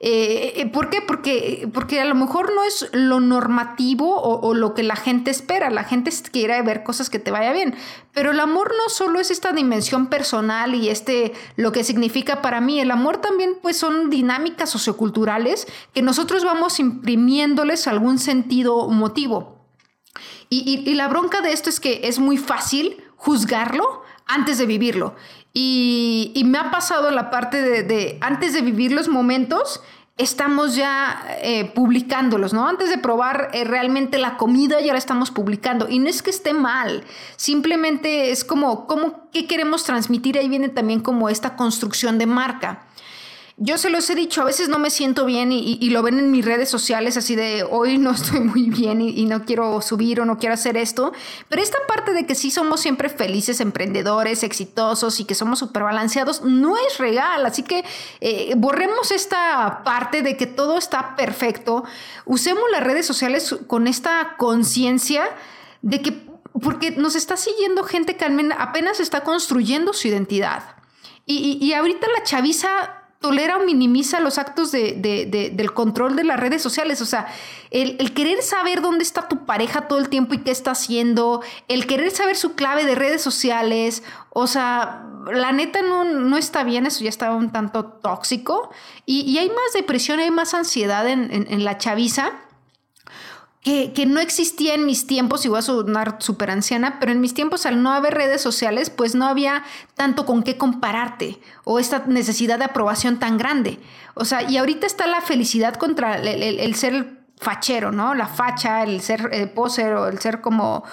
eh, 0.04 0.54
eh, 0.56 0.66
¿Por 0.66 0.90
qué? 0.90 1.00
Porque, 1.02 1.70
porque 1.72 2.02
a 2.02 2.06
lo 2.06 2.16
mejor 2.16 2.52
no 2.56 2.64
es 2.64 2.90
lo 2.92 3.20
normativo 3.20 4.20
o, 4.20 4.54
lo 4.56 4.74
que 4.74 4.82
la 4.82 4.96
gente 4.96 5.30
espera. 5.30 5.70
La 5.70 5.84
gente 5.84 6.12
quiere 6.32 6.60
ver 6.64 6.82
cosas 6.82 7.12
que 7.12 7.20
te 7.20 7.30
vaya 7.30 7.54
bien. 7.54 7.76
Pero 8.12 8.32
el 8.32 8.40
amor 8.40 8.74
no 8.76 8.90
solo 8.90 9.20
es 9.20 9.30
esta 9.30 9.52
dimensión 9.52 10.08
personal 10.08 10.74
y 10.74 10.90
este 10.90 11.34
lo 11.56 11.72
que 11.72 11.84
significa 11.84 12.42
para 12.42 12.62
mí. 12.62 12.80
El 12.80 12.90
amor 12.90 13.18
también 13.18 13.60
pues 13.62 13.78
son 13.78 14.10
dinámicas 14.10 14.72
socioculturales 14.72 15.68
que 15.94 16.02
nosotros 16.02 16.44
vamos 16.44 16.80
imprimiéndoles 16.80 17.86
algún 17.86 18.18
sentido 18.18 18.78
o 18.78 18.90
motivo. 18.90 19.62
Y, 20.50 20.96
la 20.96 21.08
bronca 21.08 21.42
de 21.42 21.54
esto 21.54 21.70
es 21.70 21.80
que 21.80 22.02
es 22.04 22.20
muy 22.20 22.38
fácil 22.38 23.02
juzgarlo 23.16 24.02
antes 24.26 24.58
de 24.58 24.66
vivirlo. 24.66 25.16
Y, 25.54 26.42
me 26.46 26.58
ha 26.58 26.72
pasado 26.72 27.12
la 27.12 27.30
parte 27.30 27.62
de, 27.62 28.18
antes 28.22 28.54
de 28.54 28.62
vivir 28.62 28.92
los 28.92 29.08
momentos, 29.08 29.82
estamos 30.18 30.76
ya 30.76 31.24
eh, 31.42 31.72
publicándolos, 31.74 32.54
¿no? 32.54 32.68
Antes 32.68 32.90
de 32.90 32.98
probar 32.98 33.50
eh, 33.54 33.64
realmente 33.64 34.18
la 34.18 34.38
comida, 34.38 34.80
ya 34.82 34.94
la 34.94 35.00
estamos 35.00 35.32
publicando. 35.32 35.88
Y 35.90 36.00
no 36.00 36.08
es 36.08 36.22
que 36.22 36.30
esté 36.30 36.54
mal, 36.54 37.04
simplemente 37.36 38.32
es 38.32 38.44
como, 38.44 38.88
como, 38.88 39.30
¿qué 39.32 39.48
queremos 39.48 39.84
transmitir? 39.84 40.38
Ahí 40.38 40.50
viene 40.50 40.70
también 40.70 41.02
como 41.02 41.30
esta 41.30 41.56
construcción 41.56 42.18
de 42.18 42.26
marca 42.26 42.86
yo 43.64 43.78
se 43.78 43.92
los 43.92 44.10
he 44.10 44.16
dicho, 44.16 44.42
a 44.42 44.46
veces 44.46 44.70
no 44.70 44.80
me 44.80 44.90
siento 44.90 45.24
bien 45.24 45.52
y, 45.52 45.88
lo 45.92 46.02
ven 46.02 46.18
en 46.18 46.32
mis 46.32 46.44
redes 46.44 46.68
sociales 46.68 47.16
así 47.16 47.36
de 47.36 47.64
hoy 47.64 48.00
no 48.00 48.10
estoy 48.16 48.40
muy 48.40 48.72
bien 48.72 49.02
y, 49.02 49.24
no 49.26 49.46
quiero 49.46 49.80
subir 49.84 50.20
o 50.20 50.26
no 50.26 50.40
quiero 50.40 50.56
hacer 50.56 50.78
esto. 50.78 51.14
Pero 51.48 51.62
esta 51.62 51.78
parte 51.88 52.12
de 52.12 52.26
que 52.26 52.34
sí 52.34 52.50
somos 52.50 52.82
siempre 52.82 53.08
felices, 53.08 53.62
emprendedores, 53.62 54.42
exitosos 54.42 55.20
y 55.20 55.26
que 55.26 55.36
somos 55.36 55.60
súper 55.60 55.84
balanceados 55.84 56.42
no 56.42 56.76
es 56.76 56.98
real. 56.98 57.46
Así 57.46 57.62
que 57.62 57.86
eh, 58.20 58.56
borremos 58.58 59.12
esta 59.12 59.84
parte 59.86 60.24
de 60.24 60.38
que 60.38 60.48
todo 60.48 60.80
está 60.80 61.16
perfecto. 61.16 61.84
Usemos 62.26 62.64
las 62.72 62.84
redes 62.84 63.06
sociales 63.06 63.56
con 63.68 63.86
esta 63.86 64.38
conciencia 64.38 65.30
de 65.84 66.02
que, 66.02 66.26
porque 66.60 66.92
nos 66.92 67.16
está 67.16 67.38
siguiendo 67.38 67.84
gente 67.84 68.18
que 68.18 68.26
apenas 68.58 69.00
está 69.00 69.22
construyendo 69.22 69.94
su 69.94 70.08
identidad. 70.08 70.64
Y, 71.28 71.60
y 71.64 71.74
ahorita 71.74 72.08
la 72.08 72.24
chaviza 72.24 73.01
tolera 73.22 73.58
o 73.58 73.64
minimiza 73.64 74.20
los 74.20 74.38
actos 74.38 74.72
del 74.72 75.74
control 75.74 76.16
de 76.16 76.24
las 76.24 76.40
redes 76.40 76.62
sociales. 76.62 77.02
O 77.02 77.06
sea, 77.06 77.28
el, 77.70 78.14
querer 78.14 78.42
saber 78.42 78.82
dónde 78.82 79.04
está 79.04 79.28
tu 79.28 79.46
pareja 79.46 79.88
todo 79.88 80.00
el 80.00 80.10
tiempo 80.10 80.34
y 80.34 80.40
qué 80.40 80.52
está 80.52 80.72
haciendo, 80.72 81.42
el 81.68 81.88
querer 81.88 82.12
saber 82.12 82.36
su 82.36 82.56
clave 82.56 82.86
de 82.86 82.96
redes 82.96 83.22
sociales, 83.22 84.04
o 84.32 84.48
sea, 84.48 85.06
la 85.32 85.52
neta 85.52 85.82
no, 85.84 86.36
está 86.36 86.64
bien, 86.64 86.88
eso 86.88 87.04
ya 87.04 87.10
está 87.10 87.32
un 87.32 87.52
tanto 87.52 87.86
tóxico. 87.86 88.72
Y, 89.06 89.38
hay 89.38 89.50
más 89.50 89.74
depresión, 89.74 90.20
hay 90.20 90.32
más 90.32 90.54
ansiedad 90.54 91.08
en, 91.08 91.32
en 91.32 91.64
la 91.64 91.78
chaviza 91.78 92.34
que, 93.62 94.06
no 94.08 94.20
existía 94.20 94.74
en 94.74 94.86
mis 94.86 95.06
tiempos, 95.06 95.46
y 95.46 95.56
a 95.56 95.62
sonar 95.62 96.18
súper 96.20 96.50
anciana, 96.50 96.98
pero 97.00 97.12
en 97.12 97.22
mis 97.22 97.36
tiempos 97.36 97.68
al 97.68 97.84
no 97.84 97.92
haber 97.92 98.16
redes 98.16 98.42
sociales, 98.42 98.90
pues 98.90 99.14
no 99.14 99.28
había 99.28 99.64
tanto 99.96 100.26
con 100.26 100.42
qué 100.42 100.58
compararte 100.58 101.40
o 101.64 101.78
esta 101.78 102.06
necesidad 102.08 102.58
de 102.58 102.66
aprobación 102.66 103.20
tan 103.20 103.38
grande. 103.38 103.80
O 104.16 104.26
sea, 104.26 104.42
y 104.50 104.58
ahorita 104.58 104.88
está 104.88 105.06
la 105.06 105.22
felicidad 105.22 105.76
contra 105.76 106.18
el, 106.18 106.76
ser 106.76 107.22
fachero, 107.38 107.92
¿no? 107.92 108.16
La 108.16 108.28
facha, 108.28 108.82
el 108.84 109.00
ser 109.02 109.30
eh, 109.32 109.54
o 109.56 110.08
el 110.08 110.20
ser 110.20 110.42
como 110.42 110.84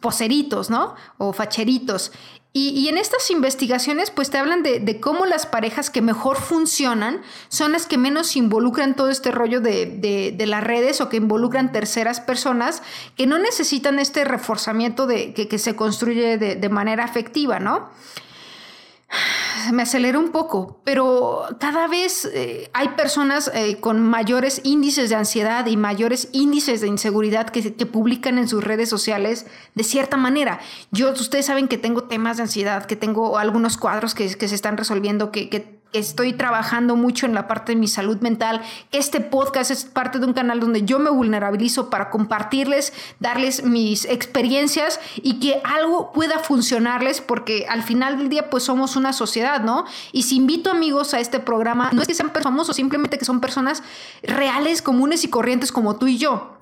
poseritos, 0.00 0.70
¿no? 0.70 0.94
O 1.18 1.32
facheritos. 1.32 2.12
Y, 2.52 2.88
en 2.88 2.96
estas 2.96 3.30
investigaciones, 3.30 4.10
pues 4.10 4.30
te 4.30 4.38
hablan 4.38 4.62
de, 4.62 4.98
cómo 4.98 5.26
las 5.26 5.44
parejas 5.44 5.90
que 5.90 6.00
mejor 6.00 6.38
funcionan 6.38 7.20
son 7.48 7.72
las 7.72 7.84
que 7.84 7.98
menos 7.98 8.34
involucran 8.34 8.96
todo 8.96 9.10
este 9.10 9.30
rollo 9.30 9.60
de, 9.60 10.34
las 10.46 10.64
redes 10.64 11.02
o 11.02 11.10
que 11.10 11.18
involucran 11.18 11.70
terceras 11.70 12.20
personas 12.20 12.82
que 13.14 13.26
no 13.26 13.38
necesitan 13.38 13.98
este 13.98 14.24
reforzamiento 14.24 15.06
de, 15.06 15.34
que, 15.34 15.58
se 15.58 15.76
construye 15.76 16.38
de, 16.38 16.68
manera 16.70 17.04
afectiva, 17.04 17.60
¿no? 17.60 17.90
me 19.72 19.82
aceleré 19.82 20.18
un 20.18 20.30
poco, 20.30 20.80
pero 20.84 21.46
cada 21.60 21.86
vez 21.86 22.28
eh, 22.32 22.70
hay 22.72 22.88
personas 22.90 23.50
eh, 23.54 23.78
con 23.80 24.00
mayores 24.00 24.60
índices 24.64 25.10
de 25.10 25.16
ansiedad 25.16 25.66
y 25.66 25.76
mayores 25.76 26.28
índices 26.32 26.80
de 26.80 26.88
inseguridad 26.88 27.48
que, 27.50 27.62
publican 27.86 28.38
en 28.38 28.48
sus 28.48 28.64
redes 28.64 28.88
sociales 28.88 29.46
de 29.74 29.84
cierta 29.84 30.16
manera. 30.16 30.60
Yo, 30.90 31.10
ustedes 31.12 31.46
saben 31.46 31.68
que 31.68 31.78
tengo 31.78 32.04
temas 32.04 32.36
de 32.36 32.44
ansiedad, 32.44 32.86
que 32.86 32.96
tengo 32.96 33.38
algunos 33.38 33.76
cuadros 33.76 34.14
que, 34.14 34.28
se 34.28 34.54
están 34.54 34.76
resolviendo, 34.76 35.30
que 35.30 35.75
estoy 35.98 36.32
trabajando 36.32 36.96
mucho 36.96 37.26
en 37.26 37.34
la 37.34 37.48
parte 37.48 37.72
de 37.72 37.76
mi 37.76 37.88
salud 37.88 38.18
mental, 38.20 38.62
este 38.92 39.20
podcast 39.20 39.70
es 39.70 39.84
parte 39.84 40.18
de 40.18 40.26
un 40.26 40.32
canal 40.32 40.60
donde 40.60 40.82
yo 40.82 40.98
me 40.98 41.10
vulnerabilizo 41.10 41.90
para 41.90 42.10
compartirles, 42.10 42.92
darles 43.20 43.64
mis 43.64 44.04
experiencias 44.04 45.00
y 45.16 45.40
que 45.40 45.60
algo 45.64 46.12
pueda 46.12 46.38
funcionarles 46.38 47.20
porque 47.20 47.66
al 47.68 47.82
final 47.82 48.18
del 48.18 48.28
día 48.28 48.50
pues 48.50 48.64
somos 48.64 48.96
una 48.96 49.12
sociedad, 49.12 49.60
¿no? 49.60 49.84
Y 50.12 50.22
si 50.22 50.36
invito 50.36 50.70
amigos 50.70 51.14
a 51.14 51.20
este 51.20 51.40
programa, 51.40 51.90
no 51.92 52.02
es 52.02 52.08
que 52.08 52.14
sean 52.14 52.32
famosos, 52.42 52.76
simplemente 52.76 53.18
que 53.18 53.24
son 53.24 53.40
personas 53.40 53.82
reales, 54.22 54.82
comunes 54.82 55.24
y 55.24 55.28
corrientes 55.28 55.72
como 55.72 55.96
tú 55.96 56.06
y 56.06 56.18
yo. 56.18 56.55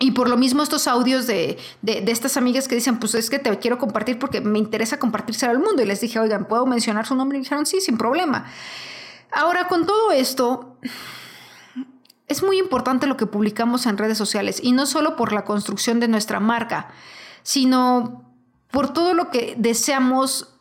Y 0.00 0.12
por 0.12 0.28
lo 0.28 0.36
mismo 0.36 0.62
estos 0.62 0.86
audios 0.86 1.26
de, 1.26 1.58
de, 1.82 2.04
estas 2.12 2.36
amigas 2.36 2.68
que 2.68 2.76
dicen, 2.76 3.00
pues 3.00 3.16
es 3.16 3.30
que 3.30 3.40
te 3.40 3.58
quiero 3.58 3.78
compartir 3.78 4.18
porque 4.18 4.40
me 4.40 4.58
interesa 4.58 4.98
compartírselo 4.98 5.50
al 5.50 5.58
mundo. 5.58 5.82
Y 5.82 5.86
les 5.86 6.00
dije, 6.00 6.20
oigan, 6.20 6.46
¿puedo 6.46 6.66
mencionar 6.66 7.06
su 7.06 7.16
nombre? 7.16 7.38
Y 7.38 7.40
dijeron, 7.40 7.66
sí, 7.66 7.80
sin 7.80 7.98
problema. 7.98 8.46
Ahora, 9.32 9.66
con 9.66 9.86
todo 9.86 10.12
esto, 10.12 10.78
es 12.28 12.42
muy 12.44 12.58
importante 12.58 13.08
lo 13.08 13.16
que 13.16 13.26
publicamos 13.26 13.86
en 13.86 13.98
redes 13.98 14.16
sociales. 14.16 14.60
Y 14.62 14.70
no 14.70 14.86
solo 14.86 15.16
por 15.16 15.32
la 15.32 15.44
construcción 15.44 15.98
de 15.98 16.06
nuestra 16.06 16.38
marca, 16.38 16.90
sino 17.42 18.24
por 18.70 18.92
todo 18.92 19.14
lo 19.14 19.30
que 19.30 19.54
deseamos 19.58 20.57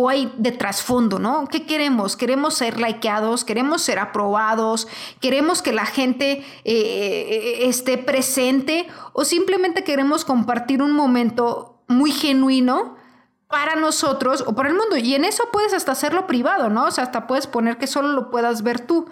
o 0.00 0.08
hay 0.08 0.32
de 0.38 0.52
trasfondo, 0.52 1.18
¿no? 1.18 1.46
¿Qué 1.46 1.66
queremos? 1.66 2.16
¿Queremos 2.16 2.54
ser 2.54 2.80
likeados? 2.80 3.44
¿Queremos 3.44 3.82
ser 3.82 3.98
aprobados? 3.98 4.88
¿Queremos 5.20 5.60
que 5.60 5.72
la 5.72 5.84
gente 5.84 6.44
eh, 6.64 7.58
esté 7.62 7.98
presente? 7.98 8.86
¿O 9.12 9.24
simplemente 9.24 9.84
queremos 9.84 10.24
compartir 10.24 10.82
un 10.82 10.92
momento 10.92 11.82
muy 11.86 12.12
genuino 12.12 12.96
para 13.48 13.76
nosotros 13.76 14.42
o 14.46 14.54
para 14.54 14.70
el 14.70 14.74
mundo? 14.74 14.96
Y 14.96 15.14
en 15.14 15.24
eso 15.24 15.44
puedes 15.52 15.74
hasta 15.74 15.92
hacerlo 15.92 16.26
privado, 16.26 16.70
¿no? 16.70 16.86
O 16.86 16.90
sea, 16.90 17.04
hasta 17.04 17.26
puedes 17.26 17.46
poner 17.46 17.76
que 17.76 17.86
solo 17.86 18.08
lo 18.08 18.30
puedas 18.30 18.62
ver 18.62 18.80
tú. 18.80 19.06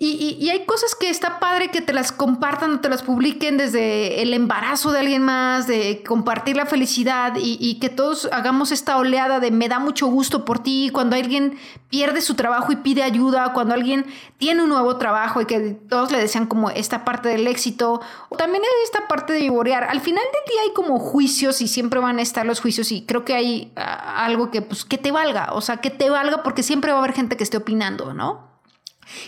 Y, 0.00 0.48
hay 0.50 0.64
cosas 0.64 0.94
que 0.94 1.10
está 1.10 1.40
padre 1.40 1.72
que 1.72 1.80
te 1.80 1.92
las 1.92 2.12
compartan 2.12 2.74
o 2.74 2.80
te 2.80 2.88
las 2.88 3.02
publiquen 3.02 3.56
desde 3.56 4.22
el 4.22 4.32
embarazo 4.32 4.92
de 4.92 5.00
alguien 5.00 5.22
más, 5.22 5.66
de 5.66 6.04
compartir 6.06 6.54
la 6.54 6.66
felicidad 6.66 7.34
y, 7.36 7.80
que 7.80 7.88
todos 7.88 8.28
hagamos 8.30 8.70
esta 8.70 8.96
oleada 8.96 9.40
de 9.40 9.50
me 9.50 9.68
da 9.68 9.80
mucho 9.80 10.06
gusto 10.06 10.44
por 10.44 10.60
ti, 10.60 10.90
cuando 10.92 11.16
alguien 11.16 11.58
pierde 11.88 12.20
su 12.20 12.34
trabajo 12.34 12.70
y 12.70 12.76
pide 12.76 13.02
ayuda, 13.02 13.52
cuando 13.52 13.74
alguien 13.74 14.06
tiene 14.36 14.62
un 14.62 14.68
nuevo 14.68 14.98
trabajo 14.98 15.40
y 15.40 15.46
que 15.46 15.58
todos 15.88 16.12
le 16.12 16.18
desean 16.18 16.46
como 16.46 16.70
esta 16.70 17.04
parte 17.04 17.28
del 17.28 17.48
éxito, 17.48 18.00
o 18.28 18.36
también 18.36 18.62
esta 18.84 19.08
parte 19.08 19.32
de 19.32 19.40
vivorear. 19.40 19.82
Al 19.82 20.00
final 20.00 20.22
del 20.22 20.54
día 20.54 20.62
hay 20.62 20.74
como 20.74 21.00
juicios 21.00 21.60
y 21.60 21.66
siempre 21.66 21.98
van 21.98 22.20
a 22.20 22.22
estar 22.22 22.46
los 22.46 22.60
juicios 22.60 22.92
y 22.92 23.02
creo 23.04 23.24
que 23.24 23.34
hay 23.34 23.72
ah, 23.74 24.24
algo 24.24 24.52
que 24.52 24.62
pues 24.62 24.84
que 24.84 24.96
te 24.96 25.10
valga, 25.10 25.54
o 25.54 25.60
sea, 25.60 25.78
que 25.78 25.90
te 25.90 26.08
valga 26.08 26.44
porque 26.44 26.62
siempre 26.62 26.92
va 26.92 26.98
a 26.98 27.00
haber 27.00 27.14
gente 27.14 27.36
que 27.36 27.42
esté 27.42 27.56
opinando, 27.56 28.14
¿no? 28.14 28.47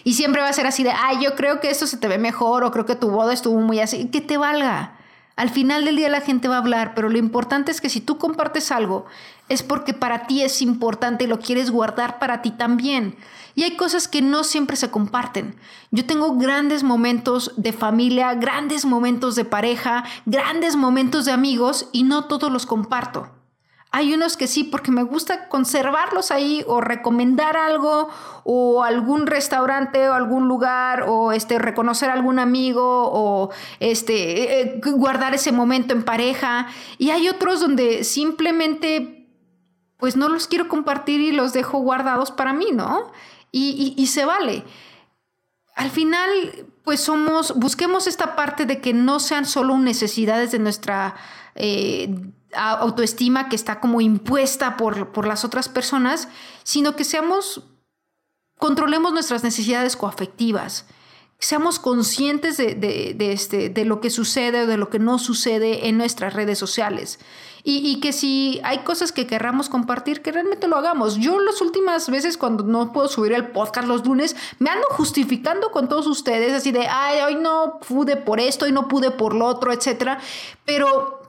Y 0.05 0.15
siempre 0.15 0.43
va 0.43 0.49
a 0.49 0.53
ser 0.53 0.67
así 0.67 0.83
de, 0.83 0.91
ay, 0.91 1.19
yo 1.23 1.35
creo 1.35 1.61
que 1.61 1.71
esto 1.71 1.87
se 1.87 1.97
te 1.97 2.09
ve 2.09 2.19
mejor 2.19 2.65
o 2.65 2.71
creo 2.71 2.87
que 2.87 2.95
tu 2.95 3.11
boda 3.11 3.33
estuvo 3.33 3.61
muy 3.61 3.81
así. 3.81 4.07
Que 4.07 4.21
te 4.21 4.37
valga. 4.37 4.97
Al 5.37 5.49
final 5.49 5.87
del 5.87 5.97
día 5.97 6.11
la 6.11 6.21
gente 6.21 6.49
va 6.49 6.57
a 6.57 6.59
hablar, 6.59 6.93
pero 6.95 7.09
lo 7.09 7.17
importante 7.17 7.71
es 7.71 7.81
que 7.81 7.89
si 7.89 8.03
tú 8.03 8.19
compartes 8.19 8.71
algo, 8.71 9.07
es 9.49 9.63
porque 9.63 9.95
para 9.95 10.27
ti 10.27 10.43
es 10.43 10.61
importante 10.61 11.25
y 11.25 11.27
lo 11.27 11.39
quieres 11.39 11.71
guardar 11.71 12.19
para 12.19 12.43
ti 12.43 12.51
también. 12.51 13.17
Y 13.55 13.63
hay 13.63 13.77
cosas 13.77 14.07
que 14.07 14.21
no 14.21 14.45
siempre 14.45 14.77
se 14.77 14.91
comparten. 14.91 15.57
Yo 15.91 16.05
tengo 16.05 16.37
grandes 16.37 16.83
momentos 16.83 17.55
de 17.57 17.73
familia, 17.73 18.35
grandes 18.35 18.85
momentos 18.85 19.35
de 19.35 19.47
pareja, 19.47 20.05
grandes 20.27 20.77
momentos 20.77 21.25
de 21.25 21.33
amigos 21.33 21.89
y 21.91 22.03
no 22.03 22.27
todos 22.27 22.53
los 22.53 22.67
comparto. 22.67 23.40
Hay 23.93 24.15
unos 24.15 24.37
que 24.37 24.47
sí, 24.47 24.63
porque 24.63 24.93
me 24.93 25.03
gusta 25.03 25.49
conservarlos 25.49 26.31
ahí 26.31 26.65
o 26.69 26.81
recomendar 26.81 27.57
algo 27.57 28.09
o 28.45 28.85
algún 28.85 29.27
restaurante 29.27 30.09
o 30.09 30.15
algún 30.15 30.47
lugar 30.47 31.07
o 31.09 31.33
este, 31.33 31.59
reconocer 31.59 32.09
a 32.09 32.13
algún 32.13 32.39
amigo 32.39 32.83
o 32.85 33.51
este, 33.81 34.61
eh, 34.61 34.81
guardar 34.81 35.35
ese 35.35 35.51
momento 35.51 35.93
en 35.93 36.05
pareja. 36.05 36.69
Y 36.99 37.11
hay 37.11 37.29
otros 37.29 37.61
donde 37.61 38.05
simplemente 38.05 39.21
pues 39.97 40.17
no 40.17 40.29
los 40.29 40.47
quiero 40.47 40.69
compartir 40.69 41.21
y 41.21 41.33
los 41.33 41.53
dejo 41.53 41.79
guardados 41.79 42.31
para 42.31 42.53
mí, 42.53 42.69
¿no? 42.73 43.11
Y, 43.53 44.07
se 44.07 44.25
vale. 44.25 44.63
Al 45.75 45.91
final, 45.91 46.31
pues 46.85 47.01
somos, 47.01 47.59
busquemos 47.59 48.07
esta 48.07 48.37
parte 48.37 48.65
de 48.65 48.81
que 48.81 48.95
no 48.95 49.19
sean 49.19 49.45
solo 49.45 49.77
necesidades 49.79 50.53
de 50.53 50.61
nuestra... 50.61 51.17
Eh, 51.57 52.15
autoestima 52.55 53.49
que 53.49 53.57
está 53.57 53.81
como 53.81 54.01
impuesta 54.01 54.77
por, 54.77 55.13
por 55.13 55.27
las 55.27 55.45
otras 55.45 55.69
personas, 55.69 56.29
sino 56.63 56.97
que 56.97 57.05
seamos, 57.05 57.65
controlemos 58.59 59.13
nuestras 59.13 59.45
necesidades 59.45 59.97
coafectivas, 59.97 60.87
seamos 61.41 61.79
conscientes 61.79 62.59
de, 62.59 62.75
de, 62.75 63.33
este, 63.33 63.71
de 63.71 63.85
lo 63.87 64.01
que 64.01 64.11
sucede 64.11 64.63
o 64.63 64.67
de 64.67 64.77
lo 64.77 64.91
que 64.91 64.99
no 64.99 65.19
sucede 65.19 65.89
en 65.89 65.97
nuestras 65.97 66.35
redes 66.35 66.59
sociales. 66.59 67.19
Y, 67.63 67.79
y, 67.79 68.01
que 68.01 68.13
si 68.13 68.61
hay 68.63 68.79
cosas 68.85 69.13
que 69.13 69.27
querramos 69.27 69.69
compartir, 69.69 70.23
que 70.23 70.33
realmente 70.33 70.67
lo 70.67 70.77
hagamos. 70.77 71.17
Yo 71.17 71.41
las 71.41 71.61
últimas 71.61 72.09
veces 72.09 72.39
cuando 72.39 72.65
no 72.65 72.93
puedo 72.93 73.07
subir 73.09 73.33
el 73.33 73.49
podcast 73.49 73.87
los 73.87 74.07
lunes, 74.07 74.35
me 74.59 74.71
ando 74.71 74.87
justificando 74.91 75.71
con 75.71 75.89
todos 75.89 76.07
ustedes, 76.07 76.55
así 76.55 76.73
de, 76.73 76.87
ay, 76.89 77.21
hoy 77.21 77.35
no 77.35 77.79
pude 77.87 78.17
por 78.17 78.41
esto, 78.41 78.67
y 78.67 78.73
no 78.73 78.89
pude 78.89 79.11
por 79.11 79.35
lo 79.35 79.45
otro, 79.47 79.73
etcétera. 79.73 80.21
Pero 80.65 81.20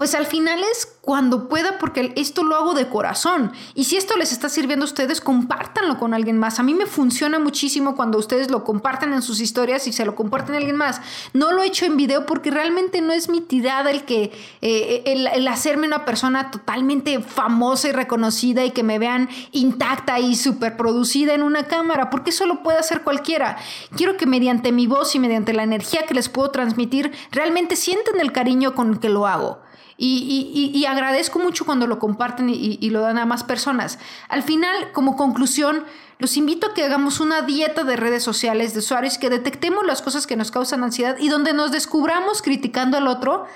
pues 0.00 0.14
al 0.14 0.24
final 0.24 0.60
es 0.72 0.86
cuando 1.02 1.46
pueda, 1.46 1.78
porque 1.78 2.14
esto 2.16 2.42
lo 2.42 2.56
hago 2.56 2.72
de 2.72 2.88
corazón. 2.88 3.52
Y 3.74 3.84
si 3.84 3.98
esto 3.98 4.16
les 4.16 4.32
está 4.32 4.48
sirviendo 4.48 4.84
a 4.84 4.88
ustedes, 4.88 5.20
compártanlo 5.20 5.98
con 5.98 6.14
alguien 6.14 6.38
más. 6.38 6.58
A 6.58 6.62
mí 6.62 6.72
me 6.72 6.86
funciona 6.86 7.38
muchísimo 7.38 7.94
cuando 7.96 8.16
ustedes 8.16 8.50
lo 8.50 8.64
comparten 8.64 9.12
en 9.12 9.20
sus 9.20 9.42
historias 9.42 9.86
y 9.86 9.92
se 9.92 10.06
lo 10.06 10.16
comparten 10.16 10.54
a 10.54 10.56
alguien 10.58 10.76
más. 10.76 11.02
No 11.34 11.52
lo 11.52 11.62
he 11.62 11.66
hecho 11.66 11.84
en 11.84 11.98
video 11.98 12.24
porque 12.24 12.50
realmente 12.50 13.02
no 13.02 13.12
es 13.12 13.28
mi 13.28 13.42
tirada 13.42 13.90
el 13.90 14.06
que 14.06 14.32
eh, 14.62 15.02
el, 15.04 15.46
hacerme 15.48 15.86
una 15.86 16.06
persona 16.06 16.50
totalmente 16.50 17.20
famosa 17.20 17.88
y 17.88 17.92
reconocida 17.92 18.64
y 18.64 18.70
que 18.70 18.82
me 18.82 18.98
vean 18.98 19.28
intacta 19.52 20.18
y 20.18 20.34
súper 20.34 20.78
producida 20.78 21.34
en 21.34 21.42
una 21.42 21.64
cámara, 21.64 22.08
porque 22.08 22.30
eso 22.30 22.46
lo 22.46 22.62
puede 22.62 22.78
hacer 22.78 23.02
cualquiera. 23.02 23.58
Quiero 23.94 24.16
que 24.16 24.24
mediante 24.24 24.72
mi 24.72 24.86
voz 24.86 25.14
y 25.14 25.18
mediante 25.18 25.52
la 25.52 25.64
energía 25.64 26.06
que 26.06 26.14
les 26.14 26.30
puedo 26.30 26.50
transmitir, 26.50 27.12
realmente 27.32 27.76
sienten 27.76 28.18
el 28.18 28.32
cariño 28.32 28.74
con 28.74 28.96
que 28.96 29.10
lo 29.10 29.26
hago. 29.26 29.58
Y, 30.02 30.84
agradezco 30.88 31.38
mucho 31.38 31.66
cuando 31.66 31.86
lo 31.86 31.98
comparten 31.98 32.48
y, 32.48 32.90
lo 32.90 33.02
dan 33.02 33.18
a 33.18 33.26
más 33.26 33.44
personas. 33.44 33.98
Al 34.28 34.42
final, 34.42 34.92
como 34.92 35.16
conclusión, 35.16 35.84
los 36.18 36.36
invito 36.36 36.68
a 36.68 36.74
que 36.74 36.84
hagamos 36.84 37.20
una 37.20 37.42
dieta 37.42 37.84
de 37.84 37.96
redes 37.96 38.22
sociales, 38.22 38.72
de 38.72 38.78
usuarios, 38.78 39.18
que 39.18 39.28
detectemos 39.28 39.84
las 39.84 40.00
cosas 40.00 40.26
que 40.26 40.36
nos 40.36 40.50
causan 40.50 40.84
ansiedad 40.84 41.16
y 41.18 41.28
donde 41.28 41.52
nos 41.52 41.70
descubramos 41.70 42.40
criticando 42.40 42.96
al 42.96 43.08
otro, 43.08 43.46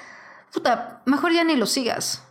puta, 0.52 1.02
mejor 1.06 1.32
ya 1.32 1.44
ni 1.44 1.56
lo 1.56 1.66
sigas 1.66 2.22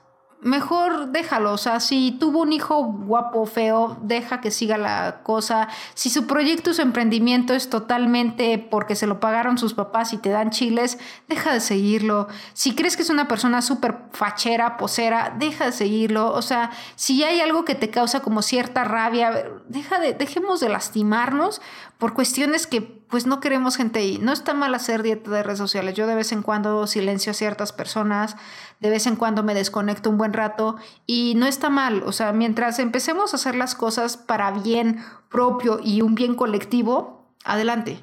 mejor 0.43 1.09
déjalo. 1.09 1.53
O 1.53 1.57
sea, 1.57 1.79
si 1.79 2.11
tuvo 2.11 2.41
un 2.41 2.53
hijo 2.53 2.83
guapo, 2.83 3.45
feo, 3.45 3.97
deja 4.01 4.41
que 4.41 4.51
siga 4.51 4.77
la 4.77 5.21
cosa. 5.23 5.67
Si 5.93 6.09
su 6.09 6.27
proyecto, 6.27 6.73
su 6.73 6.81
emprendimiento 6.81 7.53
es 7.53 7.69
totalmente 7.69 8.57
porque 8.57 8.95
se 8.95 9.07
lo 9.07 9.19
pagaron 9.19 9.57
sus 9.57 9.73
papás 9.73 10.13
y 10.13 10.17
te 10.17 10.29
dan 10.29 10.49
chiles, 10.49 10.97
deja 11.27 11.53
de 11.53 11.59
seguirlo. 11.59 12.27
Si 12.53 12.75
crees 12.75 12.95
que 12.95 13.03
es 13.03 13.09
una 13.09 13.27
persona 13.27 13.61
súper 13.61 13.97
fachera, 14.11 14.77
posera, 14.77 15.33
deja 15.37 15.65
de 15.65 15.71
seguirlo. 15.71 16.31
O 16.31 16.41
sea, 16.41 16.71
si 16.95 17.23
hay 17.23 17.41
algo 17.41 17.65
que 17.65 17.75
te 17.75 17.89
causa 17.89 18.21
como 18.21 18.41
cierta 18.41 18.83
rabia, 18.83 19.45
deja 19.67 19.99
de, 19.99 20.13
dejemos 20.13 20.59
de 20.59 20.69
lastimarnos 20.69 21.61
por 21.97 22.13
cuestiones 22.13 22.67
que 22.67 23.02
pues 23.13 23.27
no 23.27 23.39
queremos 23.39 23.77
gente 23.77 23.99
ahí. 23.99 24.17
No 24.19 24.33
está 24.33 24.55
mal 24.55 24.73
hacer 24.73 25.03
dieta 25.03 25.29
de 25.29 25.43
redes 25.43 25.59
sociales. 25.59 25.93
Yo 25.93 26.07
de 26.07 26.15
vez 26.15 26.31
en 26.31 26.41
cuando 26.41 26.87
silencio 26.87 27.29
a 27.29 27.35
ciertas 27.35 27.71
personas, 27.71 28.35
de 28.79 28.89
vez 28.89 29.05
en 29.05 29.17
cuando 29.17 29.43
me 29.43 29.53
desconecto 29.53 30.09
un 30.09 30.17
buen 30.17 30.33
rato 30.33 30.77
y 31.05 31.35
no 31.35 31.45
está 31.45 31.69
mal. 31.69 32.01
O 32.07 32.11
sea, 32.11 32.33
mientras 32.33 32.79
empecemos 32.79 33.31
a 33.31 33.35
hacer 33.35 33.53
las 33.53 33.75
cosas 33.75 34.17
para 34.17 34.49
bien 34.49 34.97
propio 35.29 35.79
y 35.79 36.01
un 36.01 36.15
bien 36.15 36.33
colectivo, 36.33 37.27
adelante. 37.45 37.99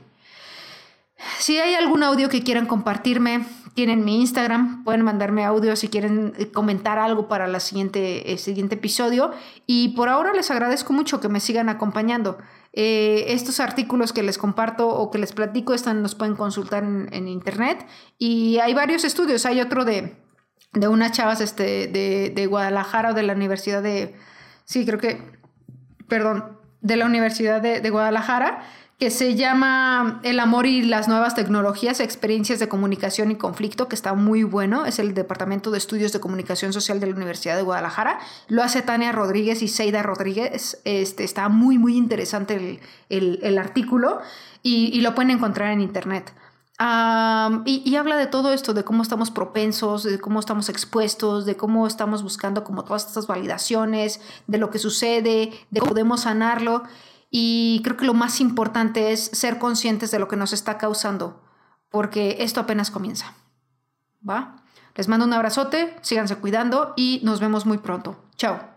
Si 1.40 1.58
hay 1.58 1.74
algún 1.74 2.04
audio 2.04 2.28
que 2.28 2.44
quieran 2.44 2.66
compartirme, 2.66 3.44
tienen 3.74 4.04
mi 4.04 4.20
Instagram, 4.20 4.84
pueden 4.84 5.02
mandarme 5.02 5.44
audio 5.44 5.74
si 5.74 5.88
quieren 5.88 6.34
eh, 6.38 6.52
comentar 6.52 7.00
algo 7.00 7.26
para 7.26 7.46
el 7.46 7.60
siguiente 7.60 8.32
episodio. 8.32 9.32
Y 9.66 9.88
por 9.96 10.08
ahora 10.08 10.32
les 10.34 10.52
agradezco 10.52 10.92
mucho 10.92 11.20
que 11.20 11.28
me 11.28 11.40
sigan 11.40 11.68
acompañando. 11.68 12.38
Eh, 12.72 13.26
estos 13.28 13.58
artículos 13.58 14.12
que 14.12 14.22
les 14.22 14.38
comparto 14.38 14.88
o 14.88 15.10
que 15.10 15.18
les 15.18 15.32
platico 15.32 15.74
están, 15.74 16.02
los 16.02 16.14
pueden 16.14 16.36
consultar 16.36 16.84
en, 16.84 17.26
internet 17.28 17.84
y 18.16 18.58
hay 18.58 18.74
varios 18.74 19.04
estudios. 19.04 19.44
Hay 19.46 19.60
otro 19.60 19.84
de, 19.84 20.16
de 20.72 20.88
unas 20.88 21.12
chavas 21.12 21.40
este, 21.40 21.88
de, 21.88 22.32
de, 22.34 22.46
Guadalajara 22.46 23.10
o 23.10 23.14
de 23.14 23.22
la 23.24 23.32
Universidad 23.34 23.82
de... 23.82 24.14
Sí, 24.64 24.86
creo 24.86 24.98
que... 24.98 25.20
Perdón, 26.08 26.58
de 26.80 26.96
la 26.96 27.06
Universidad 27.06 27.60
de, 27.60 27.80
de 27.80 27.90
Guadalajara 27.90 28.62
que 29.00 29.10
se 29.10 29.34
llama 29.34 30.20
El 30.22 30.38
amor 30.40 30.66
y 30.66 30.82
las 30.82 31.08
nuevas 31.08 31.34
tecnologías, 31.34 32.00
experiencias 32.00 32.58
de 32.58 32.68
comunicación 32.68 33.30
y 33.30 33.34
conflicto, 33.34 33.88
que 33.88 33.94
está 33.94 34.12
muy 34.12 34.42
bueno. 34.42 34.84
Es 34.84 34.98
el 34.98 35.14
Departamento 35.14 35.70
de 35.70 35.78
Estudios 35.78 36.12
de 36.12 36.20
Comunicación 36.20 36.74
Social 36.74 37.00
de 37.00 37.06
la 37.06 37.16
Universidad 37.16 37.56
de 37.56 37.62
Guadalajara. 37.62 38.20
Lo 38.48 38.62
hace 38.62 38.82
Tania 38.82 39.10
Rodríguez 39.10 39.62
y 39.62 39.68
Seida 39.68 40.02
Rodríguez. 40.02 40.82
Este, 40.84 41.24
está 41.24 41.48
muy, 41.48 41.78
muy 41.78 41.96
interesante 41.96 42.78
el, 43.08 43.58
artículo 43.58 44.20
y, 44.62 45.00
lo 45.00 45.14
pueden 45.14 45.30
encontrar 45.30 45.72
en 45.72 45.80
internet. 45.80 46.34
y, 47.64 47.82
y, 47.82 47.96
habla 47.96 48.18
de 48.18 48.26
todo 48.26 48.52
esto, 48.52 48.74
de 48.74 48.84
cómo 48.84 49.02
estamos 49.02 49.30
propensos, 49.30 50.02
de 50.02 50.18
cómo 50.18 50.40
estamos 50.40 50.68
expuestos, 50.68 51.46
de 51.46 51.56
cómo 51.56 51.86
estamos 51.86 52.22
buscando 52.22 52.64
como 52.64 52.84
todas 52.84 53.06
estas 53.06 53.26
validaciones, 53.26 54.20
de 54.46 54.58
lo 54.58 54.68
que 54.68 54.78
sucede, 54.78 55.52
de 55.70 55.80
cómo 55.80 55.92
podemos 55.92 56.20
sanarlo. 56.20 56.82
Y 57.30 57.80
creo 57.84 57.96
que 57.96 58.04
lo 58.04 58.14
más 58.14 58.40
importante 58.40 59.12
es 59.12 59.24
ser 59.32 59.58
conscientes 59.58 60.10
de 60.10 60.18
lo 60.18 60.28
que 60.28 60.36
nos 60.36 60.52
está 60.52 60.78
causando, 60.78 61.42
porque 61.88 62.38
esto 62.40 62.60
apenas 62.60 62.90
comienza. 62.90 63.34
¿Va? 64.28 64.56
Les 64.96 65.08
mando 65.08 65.24
un 65.26 65.32
abrazote, 65.32 65.96
síganse 66.02 66.36
cuidando 66.36 66.92
y 66.96 67.20
nos 67.22 67.40
vemos 67.40 67.64
muy 67.66 67.78
pronto. 67.78 68.22
Chao. 68.36 68.69